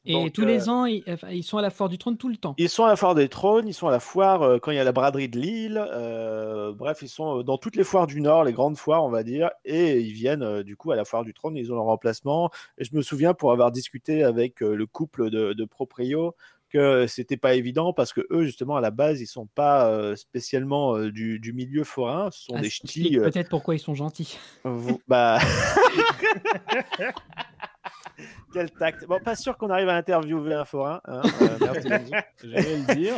[0.03, 2.35] Et Donc, tous les euh, ans, ils, sont à la foire du trône tout le
[2.37, 2.55] temps.
[2.57, 4.75] ils sont à la foire des trônes, ils sont à la foire euh, quand il
[4.77, 5.77] y a la braderie de Lille.
[5.91, 9.21] euh, bref, ils sont dans toutes les foires du Nord, les grandes foires, on va
[9.21, 9.51] dire.
[9.63, 12.49] Et ils viennent du coup à la foire du trône, ils ont leur remplacement.
[12.79, 16.35] Et je me souviens pour avoir discuté avec le couple de, de proprio
[16.71, 20.15] que c'était pas évident parce que eux, justement, à la base, ils sont pas euh,
[20.15, 22.29] spécialement euh, du, du milieu forain.
[22.31, 23.17] Ce sont Ah, des ch'tis.
[23.19, 24.37] euh, Peut-être pourquoi ils sont gentils.
[24.63, 25.39] vous- bah.
[28.53, 29.05] Quel tact.
[29.05, 31.01] Bon, pas sûr qu'on arrive à interviewer un forain.
[31.05, 31.57] hein, euh,
[32.43, 33.15] le dire.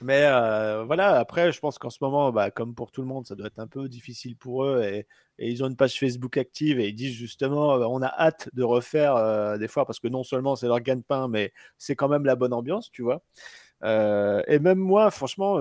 [0.00, 3.26] Mais euh, voilà, après, je pense qu'en ce moment, bah, comme pour tout le monde,
[3.26, 4.82] ça doit être un peu difficile pour eux.
[4.84, 5.06] Et,
[5.40, 8.64] ils ont une page Facebook active et ils disent justement, euh, on a hâte de
[8.64, 12.24] refaire euh, des fois parce que non seulement c'est leur gagne-pain, mais c'est quand même
[12.24, 13.22] la bonne ambiance, tu vois.
[13.84, 15.60] Et même moi, franchement,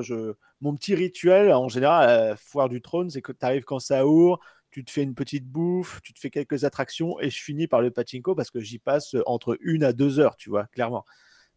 [0.62, 4.08] mon petit rituel en général à foire du trône, c'est que tu arrives quand ça
[4.08, 4.40] ouvre,
[4.72, 7.82] tu te fais une petite bouffe, tu te fais quelques attractions et je finis par
[7.82, 11.06] le pachinko parce que j'y passe entre une à deux heures, tu vois, clairement.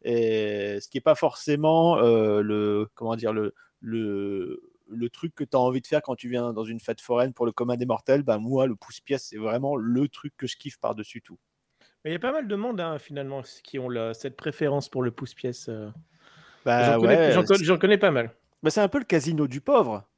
[0.03, 5.45] Et ce qui n'est pas forcément euh, le, comment dire, le, le, le truc que
[5.45, 7.77] tu as envie de faire quand tu viens dans une fête foraine pour le commun
[7.77, 11.39] des mortels, ben moi, le pouce-pièce, c'est vraiment le truc que je kiffe par-dessus tout.
[12.05, 14.89] Mais il y a pas mal de monde hein, finalement qui ont la- cette préférence
[14.89, 15.69] pour le pouce-pièce.
[15.69, 15.91] euh.
[16.65, 18.35] Bah J'en connais, ouais, j'en con- c'est- j'en connais pas mal.
[18.63, 20.10] Bah, c'est un peu le casino du pauvre.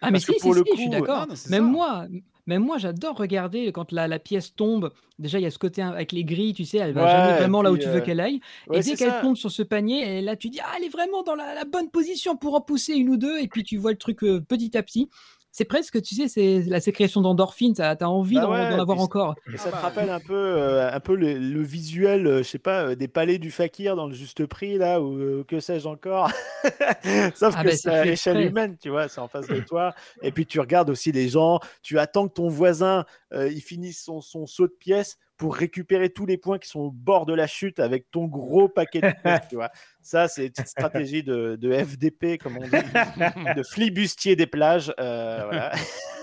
[0.00, 1.26] Ah mais si, pour si, le si, je suis coup, d'accord.
[1.28, 1.60] même ça.
[1.62, 2.06] moi,
[2.46, 4.92] même moi, j'adore regarder quand la, la pièce tombe.
[5.18, 7.32] Déjà, il y a ce côté avec les grilles, tu sais, elle va Ouais, jamais
[7.32, 8.40] vraiment là où tu veux euh, qu'elle aille.
[8.66, 10.88] ouais, et dès qu'elle tombe sur ce panier, et là, tu dis, ah, elle est
[10.88, 13.38] vraiment dans la, la bonne position pour en pousser une ou deux.
[13.40, 15.08] Et puis tu vois le truc euh, petit à petit.
[15.56, 17.74] C'est presque, tu sais, c'est la sécrétion d'endorphine.
[17.74, 19.36] T'as as envie Bah d'en ouais, d'en avoir encore.
[19.52, 22.58] Et ça te rappelle un peu, euh, un peu le, le visuel, euh, je sais
[22.58, 25.86] pas, euh, des palais du fakir dans le juste prix, là, ou euh, que sais-je
[25.86, 26.28] encore.
[27.36, 29.94] Sauf Ah que ben, c'est à l'échelle humaine, tu vois, c'est en face de toi.
[30.22, 34.02] Et puis tu regardes aussi les gens, tu attends que ton voisin, euh, il finisse
[34.02, 37.34] son, son saut de pièces pour récupérer tous les points qui sont au bord de
[37.34, 39.12] la chute avec ton gros paquet de
[39.48, 39.70] tu vois.
[40.00, 44.92] Ça, c'est une petite stratégie de, de FDP, comme on dit, de flibustier des plages.
[45.00, 45.72] euh, voilà.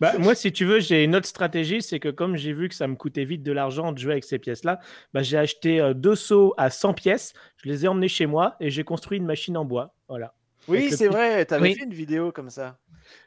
[0.00, 2.74] Bah, moi, si tu veux, j'ai une autre stratégie, c'est que comme j'ai vu que
[2.74, 4.80] ça me coûtait vite de l'argent de jouer avec ces pièces-là,
[5.12, 8.56] bah, j'ai acheté euh, deux seaux à 100 pièces, je les ai emmenés chez moi
[8.60, 9.94] et j'ai construit une machine en bois.
[10.08, 10.32] Voilà.
[10.68, 11.74] Oui, le c'est vrai, tu avais Oui.
[11.74, 12.78] fait une vidéo comme ça.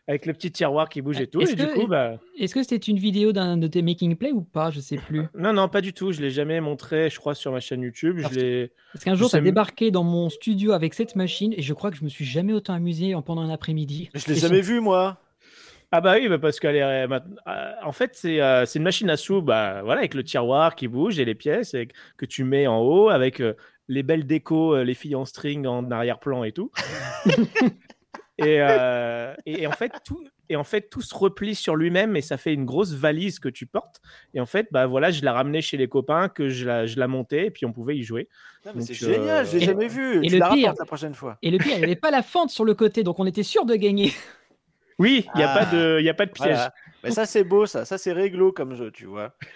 [0.07, 1.39] Avec le petit tiroir qui bouge et tout.
[1.41, 2.19] Est-ce Et du que- coup, bah...
[2.37, 4.69] Est-ce que c'était une vidéo d'un de tes making play ou pas?
[4.69, 5.21] Je sais plus.
[5.37, 6.11] Non, non, pas du tout.
[6.11, 8.15] Je l'ai jamais montré, je crois, sur ma chaîne YouTube.
[8.17, 8.71] Je Parce l'ai.
[8.91, 11.89] Parce qu'un jour, tu sais débarqué dans mon studio avec cette machine et je crois
[11.91, 14.09] que je me suis jamais autant amusé en pendant un après-midi.
[14.13, 15.19] Je l'ai Et jamais vu, moi.
[15.95, 17.07] Ah bah oui, bah parce qu'elle est euh,
[17.47, 20.73] euh, en fait c'est euh, c'est une machine à sous, bah voilà avec le tiroir
[20.73, 23.53] qui bouge et les pièces et que- que tu mets en haut avec euh,
[23.89, 26.71] les belles décos, euh, les filles en string en arrière-plan et tout.
[28.39, 32.15] et, euh, et, et en fait tout et en fait tout se replie sur lui-même
[32.15, 34.01] et ça fait une grosse valise que tu portes
[34.33, 36.99] Et en fait, bah voilà, je la ramenais chez les copains, que je la, je
[36.99, 38.27] la montais et puis on pouvait y jouer.
[38.79, 40.17] C'est génial, je l'ai Et- jamais vu.
[40.25, 41.37] et tu le la pire- la prochaine fois.
[41.41, 43.43] Et le pire, il n'y avait pas la fente sur le côté, donc on était
[43.43, 44.11] sûr de gagner.
[44.99, 45.65] Oui, il n'y a, Ah.
[45.65, 46.49] pas de- il y a pas de piège.
[46.53, 46.73] Voilà.
[47.03, 47.83] Mais ça, c'est beau, ça.
[47.83, 49.35] Ça, c'est réglo comme jeu, tu vois.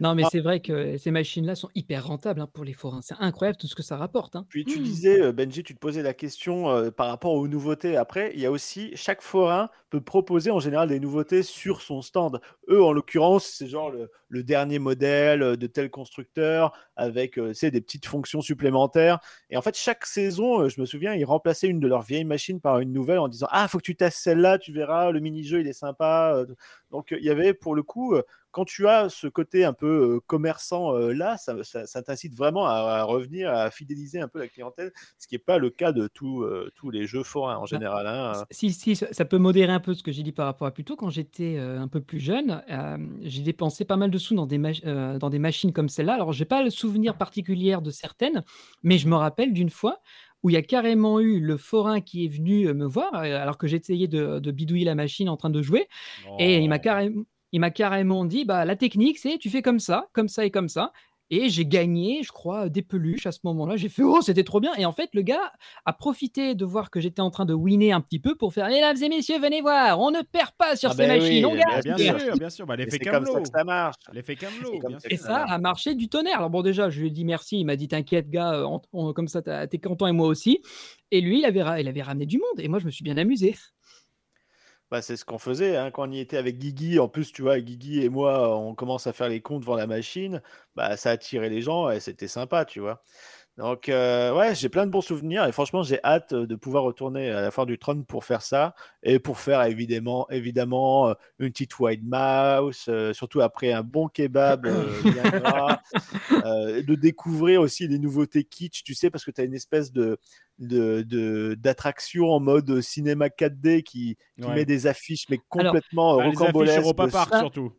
[0.00, 0.28] Non, mais Ah.
[0.30, 3.00] c'est vrai que ces machines-là sont hyper rentables hein, pour les forains.
[3.02, 4.36] C'est incroyable tout ce que ça rapporte.
[4.36, 4.44] hein.
[4.48, 4.82] Puis tu Mmh.
[4.82, 7.96] disais, euh, Benji, tu te posais la question euh, par rapport aux nouveautés.
[7.96, 12.02] Après, il y a aussi, chaque forain peut proposer en général des nouveautés sur son
[12.02, 12.40] stand.
[12.68, 17.52] Eux, en l'occurrence, c'est genre le, le dernier modèle euh, de tel constructeur avec euh,
[17.62, 19.20] des petites fonctions supplémentaires.
[19.50, 22.24] Et en fait, chaque saison, euh, je me souviens, ils remplaçaient une de leurs vieilles
[22.24, 25.20] machines par une nouvelle en disant Ah, faut que tu testes celle-là, tu verras, le
[25.20, 26.44] mini-jeu, il est sympa.
[26.90, 28.16] Donc, il y avait pour le coup,
[28.56, 32.34] quand tu as ce côté un peu euh, commerçant euh, là, ça, ça- ça t'incite
[32.34, 35.68] vraiment à, à revenir, à fidéliser un peu la clientèle, ce qui n'est pas le
[35.68, 38.06] cas de tous euh, tous les jeux forains en général.
[38.06, 38.32] hein.
[38.50, 40.84] Si, si, ça peut modérer un peu ce que j'ai dit par rapport à plus
[40.84, 40.96] tôt.
[40.96, 42.62] Quand j'étais un peu plus jeune,
[43.22, 44.82] j'ai dépensé pas mal de sous dans des, mach-
[45.18, 46.14] dans des machines comme celle-là.
[46.14, 48.42] Alors, j'ai pas le souvenir particulier de certaines,
[48.82, 50.00] mais je me rappelle d'une fois
[50.42, 53.66] où il y a carrément eu le forain qui est venu me voir, alors que
[53.66, 55.88] j'essayais de, de bidouiller la machine en train de jouer,
[56.38, 57.22] et il m'a carrément,
[57.56, 60.50] il m'a carrément dit, bah, la technique, c'est tu fais comme ça, comme ça et
[60.50, 60.92] comme ça.
[61.30, 63.76] Et j'ai gagné, je crois, des peluches à ce moment-là.
[63.76, 64.72] J'ai fait, oh, c'était trop bien.
[64.76, 65.50] Et en fait, le gars
[65.86, 68.68] a profité de voir que j'étais en train de winner un petit peu pour faire,
[68.68, 71.46] mesdames et messieurs, venez voir, on ne perd pas sur Ah ces ben oui, machines,
[71.46, 71.82] on bien gagne.
[71.82, 72.20] Bien sûr.
[72.20, 72.66] sûr, bien sûr.
[72.66, 73.42] Bah, Et l'effet c'est comme ça Camelot.
[73.42, 73.96] que ça marche.
[74.12, 74.80] L'effet Camelot,
[75.10, 76.36] Et ça a marché du tonnerre.
[76.36, 77.58] Alors bon, déjà, je lui ai dit merci.
[77.58, 80.60] Il m'a dit t'inquiète, gars, euh, on- on- comme ça, t'es content et moi aussi.
[81.10, 82.60] Et lui, il avait, il avait ramené du monde.
[82.60, 83.56] Et moi, je me suis bien amusé.
[84.90, 86.98] Bah, c'est ce qu'on faisait hein, quand on y était avec Guigui.
[87.00, 89.86] En plus, tu vois, Guigui et moi, on commence à faire les comptes devant la
[89.88, 90.40] machine.
[90.76, 93.02] Bah, ça attirait les gens et c'était sympa, tu vois.
[93.58, 96.82] Donc, euh, ouais, j'ai plein de bons souvenirs et franchement, j'ai hâte euh, de pouvoir
[96.82, 101.14] retourner à la foire du trône pour faire ça et pour faire évidemment, évidemment euh,
[101.38, 105.80] une petite white mouse, euh, surtout après un bon kebab euh, bien gras,
[106.44, 110.18] de découvrir aussi les nouveautés kitsch, tu sais, parce que tu as une espèce de
[110.58, 114.54] de- de- d'attraction en mode cinéma 4D qui, qui Ouais.
[114.54, 116.78] met des affiches mais Alors- complètement euh, Bah, les affiches rocambolesques.
[116.82, 117.72] Europa Park ça- surtout.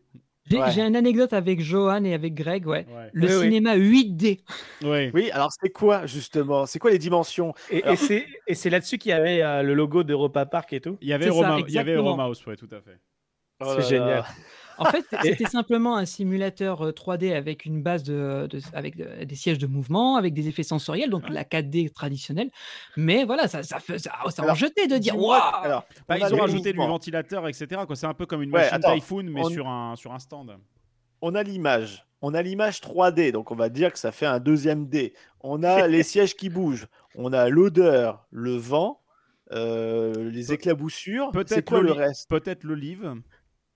[0.49, 0.87] J'ai Ouais.
[0.87, 2.85] une anecdote avec Johan et avec Greg, ouais.
[2.89, 3.09] Ouais.
[3.13, 3.41] Le Oui, oui.
[3.43, 4.39] cinéma 8D.
[4.83, 5.11] Ouais.
[5.13, 6.65] Oui, alors c'est quoi justement?
[6.65, 7.53] C'est quoi les dimensions?
[7.69, 7.97] Et, Alors-
[8.47, 10.97] et c'est là-dessus qu'il y avait euh, le logo d'Europa Park et tout?
[11.01, 12.11] Il y avait ça, Roma, il y avait exactement.
[12.11, 12.97] Romaus, ouais, tout à fait.
[13.59, 14.23] Oh C'est génial.
[14.79, 19.23] En fait, c'était simplement un simulateur euh, 3D avec une base de, de- avec de-
[19.23, 22.49] des sièges de mouvement, avec des effets sensoriels, donc la 4D traditionnelle.
[22.95, 25.39] Mais voilà, ça, ça, fait- ça, ça en Alors, jetait de dire waouh.
[26.07, 27.81] Bah, ils a ont rajouté du ventilateur, etc.
[27.87, 27.95] quoi.
[27.95, 30.19] C'est un peu comme une Ouais, machine attends, Typhoon, mais on- sur, un, sur un
[30.19, 30.57] stand.
[31.21, 32.05] on a l'image.
[32.21, 35.13] On a l'image 3D, donc on va dire que ça fait un deuxième D.
[35.41, 36.87] On a les sièges qui bougent.
[37.15, 39.01] On a l'odeur, le vent,
[39.51, 41.29] euh, les éclaboussures.
[41.33, 42.29] C'est Peut-être quoi le reste?
[42.29, 43.13] Peut-être l'olive.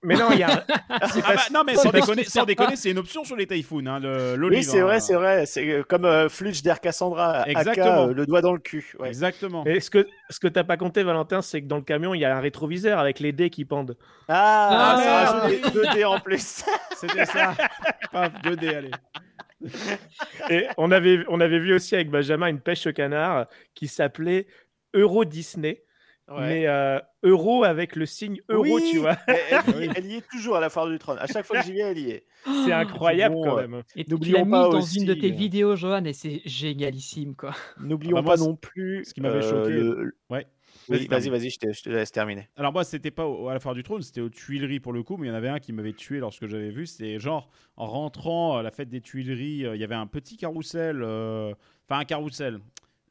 [0.02, 0.64] Mais non, il y a.
[0.88, 3.98] Ah bah, non, mais sans déconner, sans déconner, c'est une option sur les Typhoon, hein,
[4.00, 4.36] le-.
[4.48, 4.84] Oui, c'est hein.
[4.84, 5.46] vrai, c'est vrai.
[5.46, 7.44] C'est euh, comme euh, Flutch d'Air Cassandra.
[7.48, 7.86] Exactement.
[7.86, 8.94] Aka, euh, le doigt dans le cul.
[8.98, 9.08] Ouais.
[9.08, 9.62] Exactement.
[9.64, 12.20] Mais ce que ce que t'as pas compté, Valentin, c'est que dans le camion, il
[12.20, 13.96] y a un rétroviseur avec les dés qui pendent.
[14.28, 16.64] Ah, Ah, ça rajoute des 2D en plus.
[16.96, 17.54] C'était ça.
[18.12, 18.90] Paf, 2D, allez.
[20.50, 24.46] Et on avait, on avait vu aussi avec Benjamin une pêche au canard qui s'appelait
[24.94, 25.82] Euro Disney.
[26.28, 26.46] Ouais.
[26.46, 29.16] Mais euh, euro avec le signe euro, Oui, tu vois.
[29.26, 29.36] Elle,
[29.80, 31.18] y est- elle y est toujours à la foire du trône.
[31.18, 32.24] À chaque fois que j'y vais, elle y est.
[32.64, 33.82] C'est incroyable Bon, quand même.
[33.96, 36.40] Et tu l'as mis pas dans aussi, une de tes euh, vidéos, Johan, et c'est
[36.44, 37.52] génialissime, quoi.
[37.80, 39.04] N'oublions Ah bah pas non plus.
[39.04, 40.46] ce qui m'avait euh, choqué- le- Ouais.
[40.88, 42.48] Oui, Vas-y, vas-y, je te, je te laisse terminer.
[42.56, 45.02] Alors moi, c'était pas au- à la foire du trône, c'était aux Tuileries pour le
[45.02, 46.86] coup, mais il y en avait un qui m'avait tué lorsque j'avais vu.
[46.86, 50.36] C'était genre en rentrant à la fête des Tuileries, euh, il y avait un petit
[50.38, 51.52] carrousel, euh,
[51.88, 52.58] enfin un carrousel.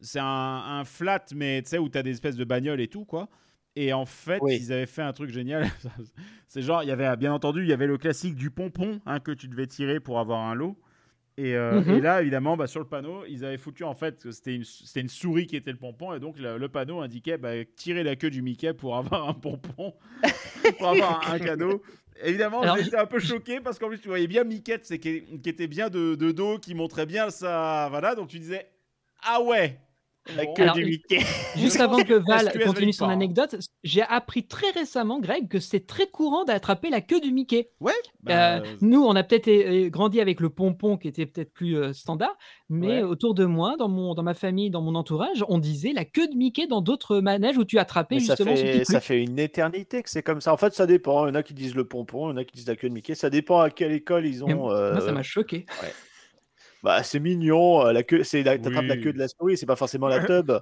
[0.02, 3.06] C'est un, un flat, mais tu sais où t'as des espèces de bagnoles et tout
[3.06, 3.30] quoi.
[3.76, 4.58] Et en fait, Oui.
[4.60, 5.64] ils avaient fait un truc génial.
[6.48, 9.20] C'est genre, il y avait bien entendu, il y avait le classique du pompon hein,
[9.22, 10.78] que tu devais tirer pour avoir un lot.
[11.38, 11.90] Et, euh, Mhm.
[11.96, 14.66] et là, évidemment, bah, sur le panneau, ils avaient foutu en fait que c'était une,
[14.98, 18.18] une souris qui était le pompon, et donc le, le panneau indiquait bah, tirer la
[18.18, 19.94] queue du Mickey pour avoir un pompon,
[20.78, 21.82] pour avoir un, un cadeau.
[22.24, 25.50] Évidemment, j'étais un peu choqué parce qu'en plus, tu voyais bien Mickey, c'est qui, qui
[25.50, 27.88] était bien de, de dos, qui montrait bien ça.
[27.90, 28.68] Voilà, donc tu disais
[29.24, 29.80] Ah ouais
[30.28, 31.20] Queue Alors, du Mickey.
[31.58, 36.08] Juste avant que Val continue son anecdote, j'ai appris très récemment, Greg, que c'est très
[36.08, 37.72] courant d'attraper la queue du Mickey.
[37.80, 37.92] Ouais
[38.30, 41.76] Euh, bah, nous, on a peut-être é- grandi avec le pompon qui était peut-être plus
[41.76, 42.36] euh, standard,
[42.70, 43.04] mais Ouais.
[43.04, 46.28] autour de moi, dans, mon, dans ma famille, dans mon entourage, on disait la queue
[46.28, 49.22] de Mickey dans d'autres manèges où tu attrapais Mais ça justement ce fait, ça fait
[49.24, 50.54] une éternité que c'est comme ça.
[50.54, 51.26] En fait, ça dépend.
[51.26, 52.76] Il y en a qui disent le pompon, il y en a qui disent la
[52.76, 53.16] queue de Mickey.
[53.16, 54.48] Ça dépend à quelle école ils ont.
[54.56, 55.66] Moi, ça euh, m'a choqué.
[56.84, 57.86] Bah, c'est mignon.
[57.86, 60.20] euh, La queue, c'est la- t'attrapes la queue de la souris, c'est pas forcément la
[60.26, 60.52] tub.
[60.52, 60.62] hein,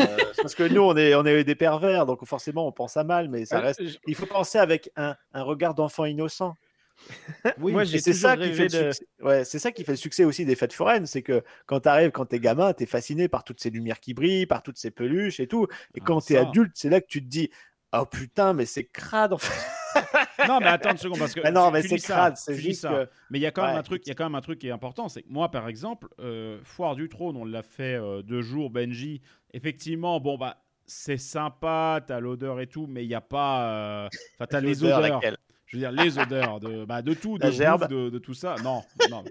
[0.00, 3.04] euh, parce que nous, on est, on est des pervers, donc forcément, on pense à
[3.04, 3.80] mal, mais ça Euh, reste.
[4.06, 6.54] Il faut penser avec un, un regard d'enfant innocent.
[7.60, 9.06] Oui, Moi, et j'ai c'est ça qui fait le de- succès.
[9.22, 11.88] Ouais, c'est ça qui fait le succès aussi des fêtes foraines, c'est que quand tu
[11.88, 14.90] arrives, quand t'es gamin, t'es fasciné par toutes ces lumières qui brillent, par toutes ces
[14.90, 15.66] peluches et tout.
[15.94, 16.40] Et Ah, quand t'es ça.
[16.40, 17.50] adulte, c'est là que tu te dis,
[17.92, 19.81] oh putain, mais c'est crade en fait.
[20.48, 22.90] Non, mais attends une seconde parce que Mais non, mais c'est crade, c'est juste ça.
[23.06, 23.78] que- Mais il y a quand même Ouais.
[23.78, 25.50] un truc, il y a quand même un truc qui est important, c'est que moi,
[25.50, 29.20] par exemple, euh, Foire du Trône, on l'a fait euh, deux jours, Benji.
[29.52, 34.08] Effectivement, bon bah c'est sympa, t'as l'odeur et tout, mais il y a pas, euh,
[34.36, 35.00] enfin t'as les odeurs.
[35.00, 38.34] laquelle Je veux dire les odeurs de, bah, de tout, de bouffe, de, de tout
[38.34, 38.56] ça.
[38.64, 39.24] Non, non.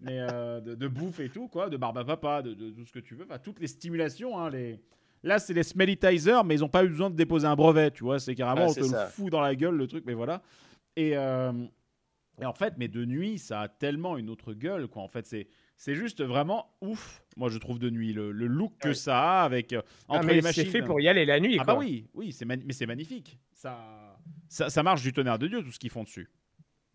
[0.00, 3.00] Mais de, de bouffe et tout, quoi, de barbe à papa, de, tout ce que
[3.00, 4.78] tu veux, enfin, toutes les stimulations, hein, les.
[5.22, 8.04] Là, c'est les smellitizers, mais ils n'ont pas eu besoin de déposer un brevet, tu
[8.04, 8.18] vois.
[8.20, 9.04] C'est carrément, Ouais, on c'est te ça.
[9.04, 10.42] le fout dans la gueule, le truc, mais voilà.
[10.96, 11.52] Et, euh,
[12.40, 15.02] et en fait, mais de nuit, ça a tellement une autre gueule, quoi.
[15.02, 15.48] En fait, c'est.
[15.80, 19.44] C'est juste vraiment ouf, moi je trouve de nuit, le, le look que ça a
[19.44, 20.66] avec euh, Ah, entre mais les c'est machines.
[20.66, 23.38] fait pour y aller la nuit, Ah bah oui, oui, c'est mais c'est magnifique.
[23.52, 26.28] Ça, ça, ça marche du tonnerre de Dieu tout ce qu'ils font dessus.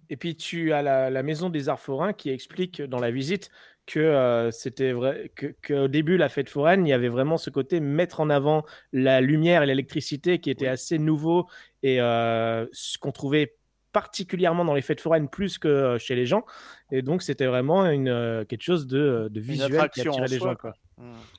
[0.10, 3.50] Et puis tu as la, la maison des arts forains qui explique dans la visite
[3.86, 7.50] que euh, c'était vrai que qu'au début la fête foraine il y avait vraiment ce
[7.50, 8.64] côté mettre en avant
[8.94, 11.48] la lumière et l'électricité qui était assez nouveau
[11.82, 13.56] et euh, ce qu'on trouvait
[13.92, 16.46] particulièrement dans les fêtes foraines plus que chez les gens
[16.92, 20.56] et donc c'était vraiment une quelque chose de, de visuel qui attirait les soi, gens
[20.56, 20.74] quoi.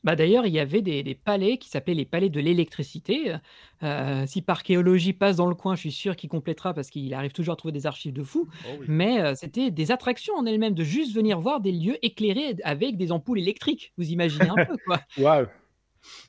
[0.03, 3.35] Bah d'ailleurs, il y avait des, des palais qui s'appelaient les palais de l'électricité.
[3.83, 7.33] Euh, si Parchéologie passe dans le coin, je suis sûr qu'il complétera parce qu'il arrive
[7.33, 8.49] toujours à trouver des archives de fou.
[8.89, 12.97] Mais euh, c'était des attractions en elles-mêmes, de juste venir voir des lieux éclairés avec
[12.97, 13.93] des ampoules électriques.
[13.97, 15.47] Vous imaginez un peu quoi Waouh.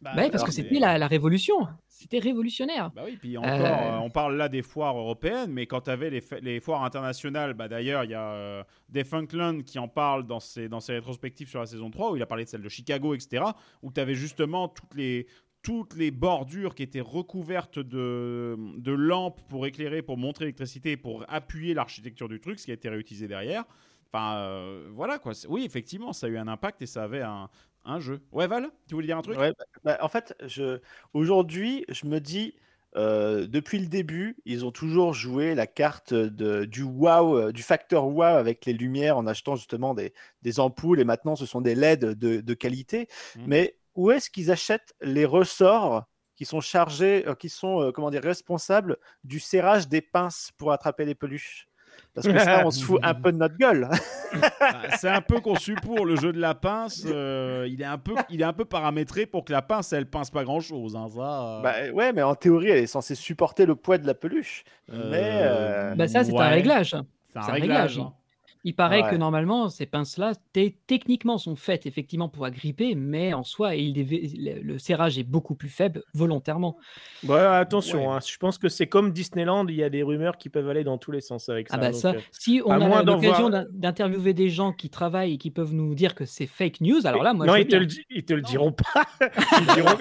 [0.02, 1.68] Bah, Bah parce que mais- c'était la, la révolution.
[1.98, 2.92] C'était révolutionnaire.
[2.94, 5.90] Bah oui, puis encore, Euh, euh, on parle là des foires européennes, mais quand tu
[5.90, 10.42] avais les, foires internationales, bah d'ailleurs, il y a euh, Defunctland qui en parle dans
[10.42, 12.68] ses, dans ses rétrospectives sur la saison 3, où il a parlé de celle de
[12.68, 13.46] Chicago, etc.,
[13.82, 15.28] où tu avais justement toutes les,
[15.64, 21.24] toutes les bordures qui étaient recouvertes de, de lampes pour éclairer, pour montrer l'électricité, pour
[21.30, 23.64] appuyer l'architecture du truc, ce qui a été réutilisé derrière.
[24.12, 25.34] Enfin, euh, voilà quoi.
[25.50, 27.50] Oui, effectivement, ça a eu un impact et ça avait un,
[27.86, 28.22] un jeu.
[28.32, 29.38] Ouais, Val, tu voulais dire un truc?
[29.38, 30.80] Ouais, bah, bah, en fait, je...
[31.14, 32.56] aujourd'hui, je me dis,
[32.96, 37.62] euh, depuis le début, ils ont toujours joué la carte de, du wow, euh, du
[37.62, 40.14] facteur wow avec les lumières en achetant justement des,
[40.44, 43.08] des ampoules et maintenant ce sont des LED de, de qualité.
[43.36, 43.44] Mhm.
[43.48, 46.06] Mais où est-ce qu'ils achètent les ressorts
[46.36, 50.72] qui sont chargés, euh, qui sont euh, comment dire, responsables du serrage des pinces pour
[50.72, 51.68] attraper les peluches?
[52.14, 53.90] Parce que ça, on se fout un peu de notre gueule.
[54.40, 57.04] Bah, c'est un peu conçu pour le jeu de la pince.
[57.06, 60.06] euh, il, est un peu, il est un peu paramétré pour que la pince, elle
[60.06, 60.96] pince pas grand chose.
[60.96, 61.62] Hein, ça, euh.
[61.62, 64.64] Bah, ouais, mais en théorie, elle est censée supporter le poids de la peluche.
[64.90, 64.96] Mais
[65.42, 66.90] Euh, euh, Bah ça, c'est un réglage.
[66.92, 67.98] C'est un C'est un réglage.
[67.98, 68.00] réglage.
[68.00, 68.14] hein.
[68.68, 69.12] Il paraît Ouais.
[69.12, 70.34] que normalement, ces pinces-là,
[70.88, 73.94] techniquement, sont faites effectivement pour agripper, mais en soi, il
[74.64, 76.76] le, serrage est beaucoup plus faible volontairement.
[77.24, 78.16] Ouais, attention, Ouais.
[78.16, 80.84] hein, je pense que c'est comme Disneyland, il y a des rumeurs qui peuvent aller
[80.84, 81.76] dans tous les sens avec ça.
[81.76, 85.34] Ah bah donc, ça, euh, si on a l'occasion voir- d'interviewer des gens qui travaillent
[85.34, 87.68] et qui peuvent nous dire que c'est fake news, alors là, moi, non, je ils
[87.68, 89.06] te, le, ils te le diront pas.
[89.62, 89.98] ils, diront,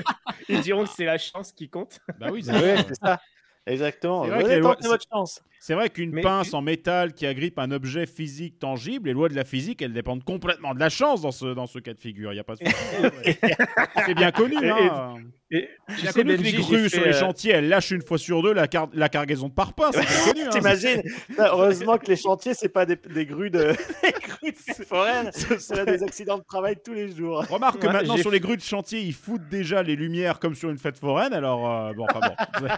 [0.49, 1.99] ils diront que c'est la chance qui compte.
[2.19, 3.21] Bah oui, c'est Ouais, ça.
[3.67, 4.25] Exactement.
[4.25, 9.15] C'est vrai lois- qu'une Mais- pince en métal qui agrippe un objet physique tangible, les
[9.15, 11.95] lois de la physique, elles dépendent complètement de la chance dans ce, dans ce cas
[11.95, 12.33] de figure.
[12.33, 12.61] Il y a pas de.
[14.07, 14.55] C'est bien connu.
[14.63, 15.15] Et- hein.
[15.51, 17.93] Et, C'est tu bien sais, connu que les grues sur les euh, chantiers, elles lâchent
[17.93, 19.91] une fois sur deux la, car- la cargaison de parpaing.
[19.93, 20.43] C'est bien connu.
[20.47, 20.51] hein.
[20.51, 23.69] T'imagines Putain, Heureusement que les chantiers, c'est pas des, des grues de,
[24.03, 25.31] des grues de foraines.
[25.33, 27.45] C'est des accidents de travail tous les jours.
[27.49, 30.55] Remarque que Ouais, maintenant sur les grues de chantier, ils foutent déjà les lumières comme
[30.55, 31.33] sur une fête foraine.
[31.33, 32.21] Alors, euh, bon, enfin
[32.61, 32.67] bon.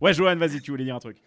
[0.00, 1.18] Ouais, Johan, vas-y, tu voulais dire un truc.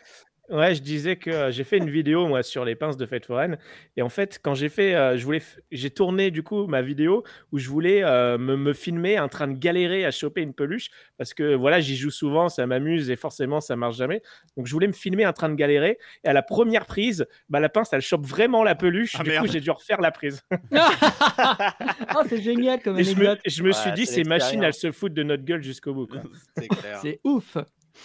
[0.50, 3.24] Ouais, je disais que euh, j'ai fait une vidéo moi sur les pinces de fête
[3.28, 3.60] foraine
[3.96, 7.24] et en fait quand j'ai fait, euh, je voulais, j'ai tourné du coup ma vidéo
[7.52, 10.90] où je voulais euh, me, me filmer en train de galérer à choper une peluche
[11.20, 14.24] parce que voilà j'y joue souvent, ça m'amuse et forcément ça marche jamais.
[14.58, 17.60] Donc je voulais me filmer en train de galérer et à la première prise, bah
[17.60, 19.18] la pince elle chope vraiment la peluche.
[19.20, 19.46] Ah, du merde.
[19.46, 20.42] coup j'ai dû refaire la prise.
[20.72, 21.76] Ah,
[22.28, 23.42] c'est génial comme Et je me, anecdote.
[23.46, 26.08] je me suis dit ces machines elles se foutent de notre gueule jusqu'au bout.
[26.08, 26.22] quoi.
[26.58, 27.00] C'est clair.
[27.04, 27.56] C'est ouf.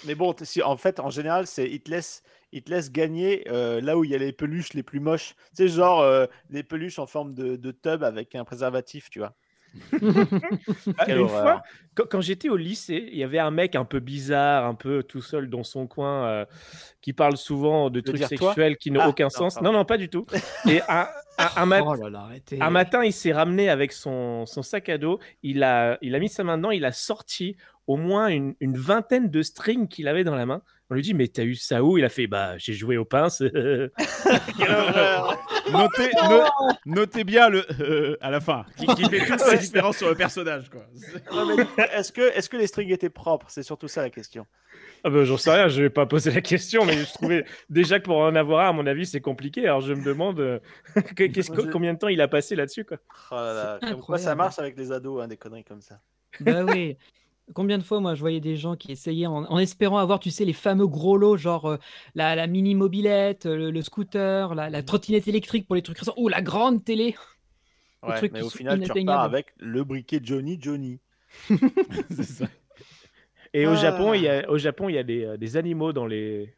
[0.03, 2.23] Mais bon, si, en fait, en général, c'est ils te laissent,
[2.53, 5.35] ils te laissent gagner euh, là où il y a les peluches les plus moches.
[5.57, 9.19] Tu sais, genre euh, les peluches en forme de, de tub avec un préservatif, tu
[9.21, 9.35] vois.
[10.97, 11.43] Ah, Quelle une horreur.
[11.43, 11.63] fois,
[11.95, 15.03] quand, quand j'étais au lycée, il y avait un mec un peu bizarre, un peu
[15.03, 16.45] tout seul dans son coin, euh,
[17.01, 19.55] qui parle souvent de trucs sexuels qui n'ont Ah, aucun non, sens.
[19.55, 19.73] pardon.
[19.73, 20.27] Non, non, pas du tout.
[20.69, 22.63] Et un, un- un mat- Oh là là, arrêtez.
[22.63, 26.19] un matin, il s'est ramené avec son, son sac à dos, il a, il a
[26.21, 27.57] mis sa main dedans, il a sorti
[27.87, 30.63] au moins une, une vingtaine de strings qu'il avait dans la main.
[30.91, 31.97] On lui dit, mais t'as eu ça où?
[31.99, 33.43] Il a fait, bah, j'ai joué aux pinces.
[35.73, 36.45] notez, no-
[36.87, 40.15] notez bien le euh, à la fin, qui, qui fait toute la différence sur le
[40.15, 40.71] personnage.
[40.71, 40.85] Quoi.
[41.93, 43.47] Est-ce que, est que les strings étaient propres?
[43.49, 44.47] C'est surtout ça la question.
[45.05, 47.99] Ah bah, j'en sais rien, je vais pas poser la question, mais je trouvais déjà
[47.99, 49.65] que pour en avoir un, à mon avis, c'est compliqué.
[49.65, 50.59] Alors je me demande euh,
[51.17, 52.85] que- qu'est-ce que- combien de temps il a passé là-dessus.
[52.85, 52.99] Quoi?
[53.31, 56.01] Oh là là, Comme quoi ça marche avec les ados, hein, des conneries comme ça.
[56.41, 56.97] Bah oui.
[57.53, 60.31] Combien de fois, moi, je voyais des gens qui essayaient en, en espérant avoir, tu
[60.31, 61.77] sais, les fameux gros lots, genre euh,
[62.15, 65.99] la, la mini mobilette, euh, le, le scooter, la, la trottinette électrique pour les trucs
[65.99, 67.15] récents, ou la grande télé.
[68.03, 71.01] Ouais, mais qui au final, tu repars avec le briquet Johnny Johnny.
[73.55, 73.77] Et au Ah.
[73.77, 76.55] Japon, il y a, au Japon, il y a des, euh, des animaux dans les...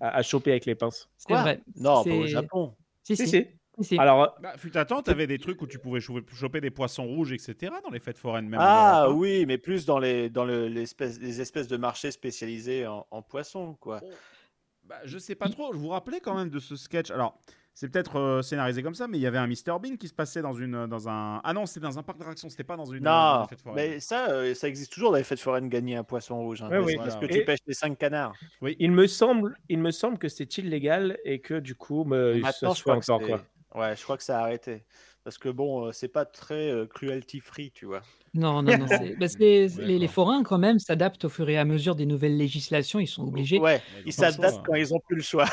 [0.00, 1.08] à, à choper avec les pinces.
[1.16, 1.60] C'est vrai.
[1.76, 2.74] Non, pas au Japon.
[3.02, 3.30] Si, Si, si.
[3.30, 3.46] si.
[3.80, 3.98] Si.
[3.98, 7.04] Alors, Bah, fut un temps, t'avais des trucs où tu pouvais choper, choper des poissons
[7.06, 7.72] rouges, etc.
[7.84, 8.60] dans les fêtes foraines même.
[8.62, 13.22] Ah oui, mais plus dans les dans le, les espèces de marchés spécialisés en, en
[13.22, 14.00] poissons, quoi.
[14.84, 15.72] Bah, je sais pas trop.
[15.72, 17.10] Je vous rappelais quand même de ce sketch.
[17.10, 17.38] Alors,
[17.74, 20.14] c'est peut-être euh, scénarisé comme ça, mais il y avait un Mr Bean qui se
[20.14, 21.40] passait dans une dans un.
[21.44, 22.48] Ah non, c'était dans un parc d'attractions.
[22.48, 23.06] C'était pas dans une.
[23.06, 23.74] euh, dans Non, fête foraine.
[23.76, 26.62] mais ça, euh, ça existe toujours dans les fêtes foraines, gagner un poisson rouge.
[26.62, 26.70] hein.
[26.70, 26.96] Ouais, oui.
[26.96, 28.32] parce que Et- tu pêches les cinq canards.
[28.78, 32.46] il me semble, il me semble que c'est illégal et que du coup, me, ça
[32.46, 33.20] Maintenant, se que encore.
[33.20, 33.42] Quoi.
[33.76, 34.84] Ouais, je crois que ça a arrêté.
[35.24, 38.02] Parce que bon, euh, c'est pas très euh, cruelty free, tu vois.
[38.32, 38.86] Non, non, non.
[39.18, 43.00] bah, les, les forains, quand même, s'adaptent au fur et à mesure des nouvelles législations.
[43.00, 43.58] Ils sont obligés.
[43.58, 44.62] Ouais, ils s'adaptent choix.
[44.66, 45.46] quand ils ont plus le choix.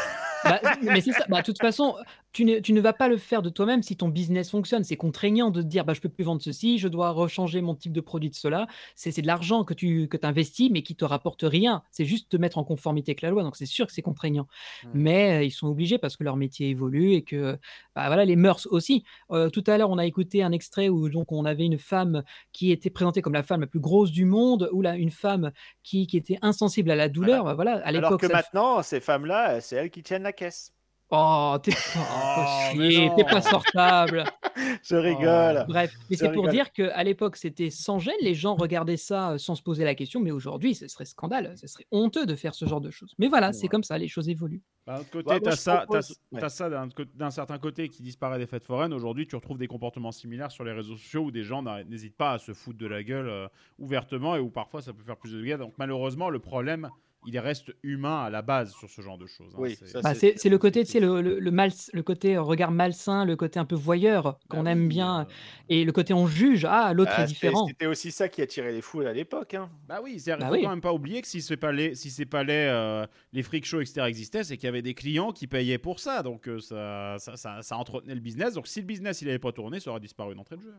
[0.43, 1.25] Bah, mais c'est ça.
[1.29, 1.95] Bah, de toute façon,
[2.33, 4.83] tu ne, tu ne vas pas le faire de toi-même si ton business fonctionne.
[4.83, 7.75] C'est contraignant de te dire bah, je peux plus vendre ceci, je dois rechanger mon
[7.75, 8.67] type de produit de cela.
[8.95, 11.83] C'est de l'argent que tu que investis, mais qui te rapporte rien.
[11.91, 13.43] C'est juste te mettre en conformité avec la loi.
[13.43, 14.47] Donc c'est sûr que c'est contraignant.
[14.93, 17.57] Mais euh, ils sont obligés parce que leur métier évolue et que
[17.95, 19.03] bah, voilà, les mœurs aussi.
[19.31, 22.23] Euh, tout à l'heure, on a écouté un extrait où donc, on avait une femme
[22.51, 25.51] qui était présentée comme la femme la plus grosse du monde, ou là, une femme
[25.83, 27.45] qui, qui était insensible à la douleur.
[27.45, 30.72] Bah, voilà, à Alors que maintenant, ces femmes-là, c'est elles qui tiennent la caisse.
[31.15, 34.23] Oh, t'es Oh, pas, chier, t'es pas sortable.
[34.83, 35.63] Je rigole.
[35.67, 38.15] Bref, mais c'est pour dire qu'à l'époque, c'était sans gêne.
[38.21, 40.19] Les gens regardaient ça euh, sans se poser la question.
[40.21, 41.53] Mais aujourd'hui, ce serait scandale.
[41.57, 43.13] Ce serait honteux de faire ce genre de choses.
[43.19, 43.97] Mais voilà, c'est comme ça.
[43.99, 44.63] Les choses évoluent.
[44.87, 46.41] D'un autre côté, Bah, t'as ça, propose- t'as- ouais.
[46.41, 46.69] t'as ça
[47.15, 48.91] d'un certain côté qui disparaît des fêtes foraines.
[48.93, 52.31] Aujourd'hui, tu retrouves des comportements similaires sur les réseaux sociaux où des gens n'hésitent pas
[52.33, 53.47] à se foutre de la gueule euh,
[53.77, 55.57] ouvertement et où parfois ça peut faire plus de dégâts.
[55.57, 56.89] Donc malheureusement, le problème,
[57.25, 59.53] il reste humain à la base sur ce genre de choses.
[59.55, 59.57] hein.
[59.59, 62.03] Oui, C'est- ça, Bah, c'est c'est le côté, tu sais, le, le, le mal, le
[62.03, 65.25] côté regard malsain, le côté un peu voyeur qu'on Bah aime oui, bien, euh,
[65.69, 66.65] et le côté on juge.
[66.65, 67.67] Ah, l'autre Ah, est différent.
[67.67, 69.53] C'était aussi ça qui attirait les foules à l'époque.
[69.53, 69.69] Hein.
[69.87, 70.61] Bah oui, c'est Bah faut oui.
[70.63, 73.43] quand même pas oublier que si c'est pas les, si c'est pas les, euh, les
[73.43, 76.47] freak shows etc existaient, c'est qu'il y avait des clients qui payaient pour ça, donc
[76.47, 78.53] euh, ça, ça, ça, ça entretenait le business.
[78.53, 80.73] Donc si le business il avait pas tourné, ça aurait disparu d'entrée de jeu.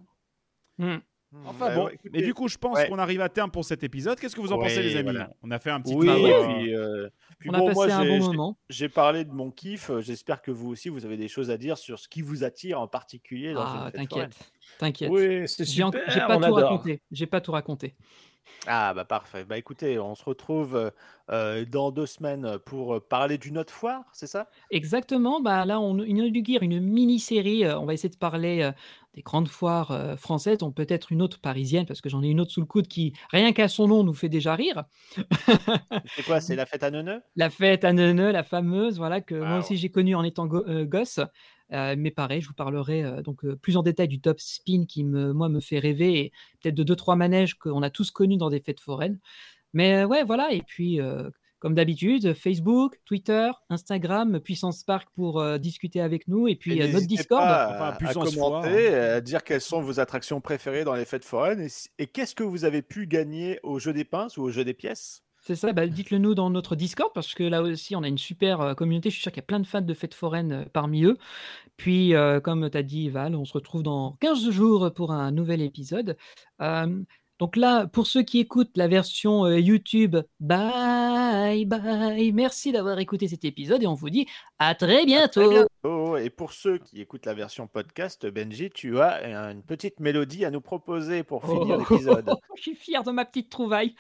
[0.79, 0.99] Hmm.
[1.47, 2.89] Enfin Bah, bon, ouais, écoutez, mais du coup je pense ouais.
[2.89, 4.19] qu'on arrive à terme pour cet épisode.
[4.19, 5.31] Qu'est-ce que vous en Ouais, pensez les amis voilà.
[5.43, 7.09] On a fait un petit Oui, travail, et euh, puis, euh,
[7.39, 8.59] puis On a passé moi, un j'ai- bon moment.
[8.69, 9.91] J'ai parlé de mon kiff.
[9.91, 12.45] euh, J'espère que vous aussi, vous avez des choses à dire sur ce qui vous
[12.45, 14.37] attire en particulier dans Ah, t'inquiète,
[14.79, 15.11] t'inquiète.
[15.11, 16.03] Oui, c'est super.
[16.09, 17.01] j'ai pas tout raconté.
[17.11, 17.95] J'ai pas tout raconté.
[18.67, 19.45] Ah bah parfait.
[19.45, 20.91] Bah écoutez, on se retrouve euh,
[21.31, 24.51] euh, dans deux semaines pour euh, parler d'une autre foire, c'est ça?
[24.71, 25.41] Exactement.
[25.41, 27.67] Bah là, on inaugure une mini-série.
[27.67, 28.73] On va essayer de parler euh,
[29.15, 32.41] des grandes foires euh, françaises, on peut-être une autre parisienne, parce que j'en ai une
[32.41, 34.85] autre sous le coude qui, rien qu'à son nom, nous fait déjà rire.
[36.17, 36.41] C'est quoi?
[36.41, 37.23] C'est la fête à Neuneu?
[37.37, 40.65] La fête à Neuneu, la fameuse, voilà, que moi aussi j'ai connue en étant go-
[40.85, 41.19] gosse.
[41.73, 44.85] Euh, mais pareil, je vous parlerai euh, donc euh, plus en détail du top spin
[44.87, 48.11] qui me, moi, me fait rêver et peut-être de deux trois manèges qu'on a tous
[48.11, 49.19] connus dans des fêtes foraines.
[49.73, 50.53] Mais euh, ouais, voilà.
[50.53, 56.47] Et puis, euh, comme d'habitude, Facebook, Twitter, Instagram, Puissance Park pour euh, discuter avec nous
[56.47, 57.43] et puis Et euh, notre Discord.
[57.43, 60.95] pas à, Enfin, à puissance foire, commenter, à dire quelles sont vos attractions préférées dans
[60.95, 61.67] les fêtes foraines
[61.99, 64.75] et qu'est-ce que vous avez pu gagner au jeu des pinces ou au jeu des
[64.75, 65.24] pièces?
[65.47, 68.17] C'est ça, bah, dites-le nous dans notre Discord parce que là aussi on a une
[68.17, 69.11] super euh, communauté.
[69.11, 71.19] Je suis sûr qu'il y a plein de fans de fêtes foraines euh, parmi eux.
[71.77, 75.33] Puis, euh, comme tu as dit, Val, on se retrouve dans 15 jours pour un
[75.33, 76.17] nouvel épisode.
[76.63, 77.03] Euh,
[77.41, 82.33] donc là, pour ceux qui écoutent la version euh, YouTube, bye bye.
[82.33, 84.27] Merci d'avoir écouté cet épisode et on vous dit
[84.61, 85.51] à très bientôt.
[85.51, 86.17] Très bientôt.
[86.17, 90.53] Et pour ceux qui écoutent la version podcast, Benji, tu as une petite mélodie à
[90.53, 92.31] nous proposer pour finir Oh, l'épisode.
[92.57, 93.97] je suis fier de ma petite trouvaille.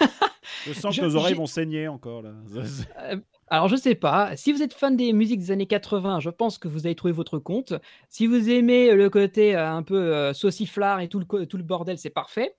[0.66, 2.32] Je sens que nos oreilles vont saigner encore là.
[3.00, 3.16] Euh,
[3.48, 4.36] alors, je sais pas.
[4.36, 7.12] Si vous êtes fan des musiques des années 80, je pense que vous avez trouvé
[7.12, 7.74] votre compte.
[8.08, 11.62] Si vous aimez le côté euh, un peu euh, sauciflard et tout le, tout le
[11.62, 12.54] bordel, c'est parfait.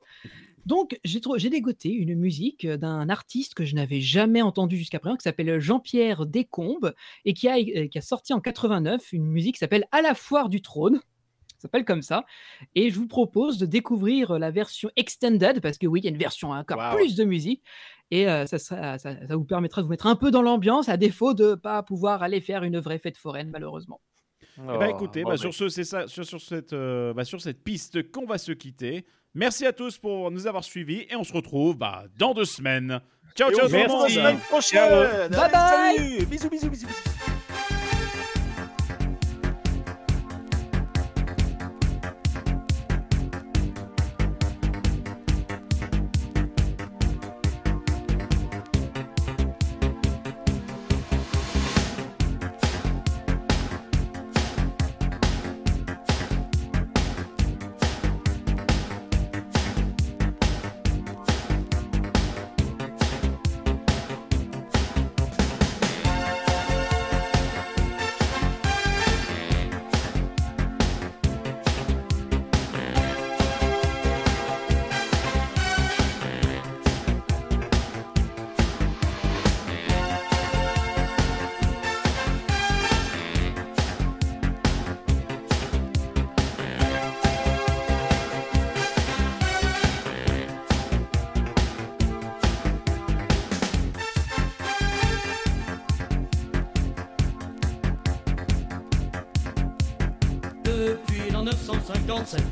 [0.66, 5.24] Donc, j'ai dégoté une musique d'un artiste que je n'avais jamais entendu jusqu'à présent, qui
[5.24, 9.60] s'appelle Jean-Pierre Descombes, et qui a, euh, qui a sorti en 89 une musique qui
[9.60, 11.02] s'appelle À la foire du trône.
[11.68, 12.26] S'appelle comme ça.
[12.76, 16.12] Et je vous propose de découvrir la version extended, parce que oui, il y a
[16.12, 17.64] une version à encore plus de musique.
[18.12, 20.90] Et euh, ça, sera- ça, ça vous permettra de vous mettre un peu dans l'ambiance,
[20.90, 24.00] à défaut de ne pas pouvoir aller faire une vraie fête foraine, malheureusement.
[24.58, 27.42] Eh Oh, ben, écoutez, bah, sur, ce, c'est ça, sur, sur cette, euh, bah, sur
[27.42, 29.06] cette piste qu'on va se quitter.
[29.34, 33.02] Merci à tous pour nous avoir suivis et on se retrouve bah, dans deux semaines.
[33.36, 34.04] Ciao, ciao, tout le monde.
[34.04, 34.80] la semaine prochaine.
[34.80, 35.30] Ciao.
[35.30, 35.98] Bye bye.
[35.98, 36.26] Salut.
[36.28, 37.35] Bisous, bisous, bisous.
[100.86, 102.44] Depuis l'an 957,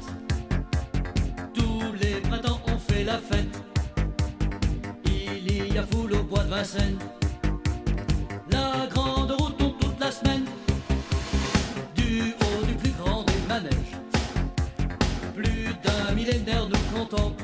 [1.54, 3.62] tous les printemps on fait la fête.
[5.06, 6.98] Il y a foule au bois de Vincennes.
[8.50, 10.46] La grande route tourne toute la semaine.
[11.96, 13.98] Du haut du plus grand des manèges.
[15.36, 17.44] Plus d'un millénaire nous contemple.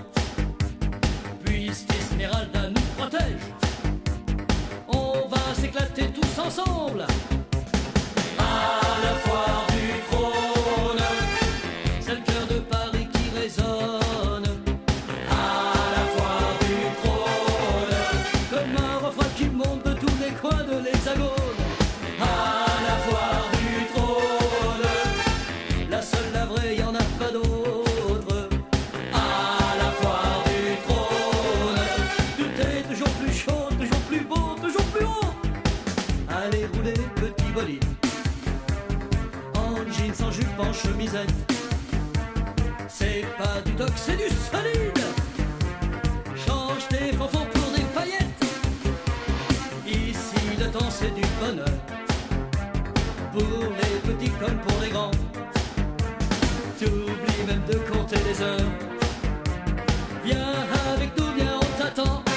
[1.46, 3.44] Puisqu'Esmeralda nous protège.
[4.88, 7.06] On va s'éclater tous ensemble.
[8.40, 9.69] À la foire
[51.00, 51.78] c'est du bonheur.
[53.32, 53.42] Pour
[53.80, 55.12] les petits comme pour les grands.
[56.78, 58.72] T'oublies même de compter les heures.
[60.26, 60.54] Viens
[60.94, 62.29] avec nous, viens, on t'attend.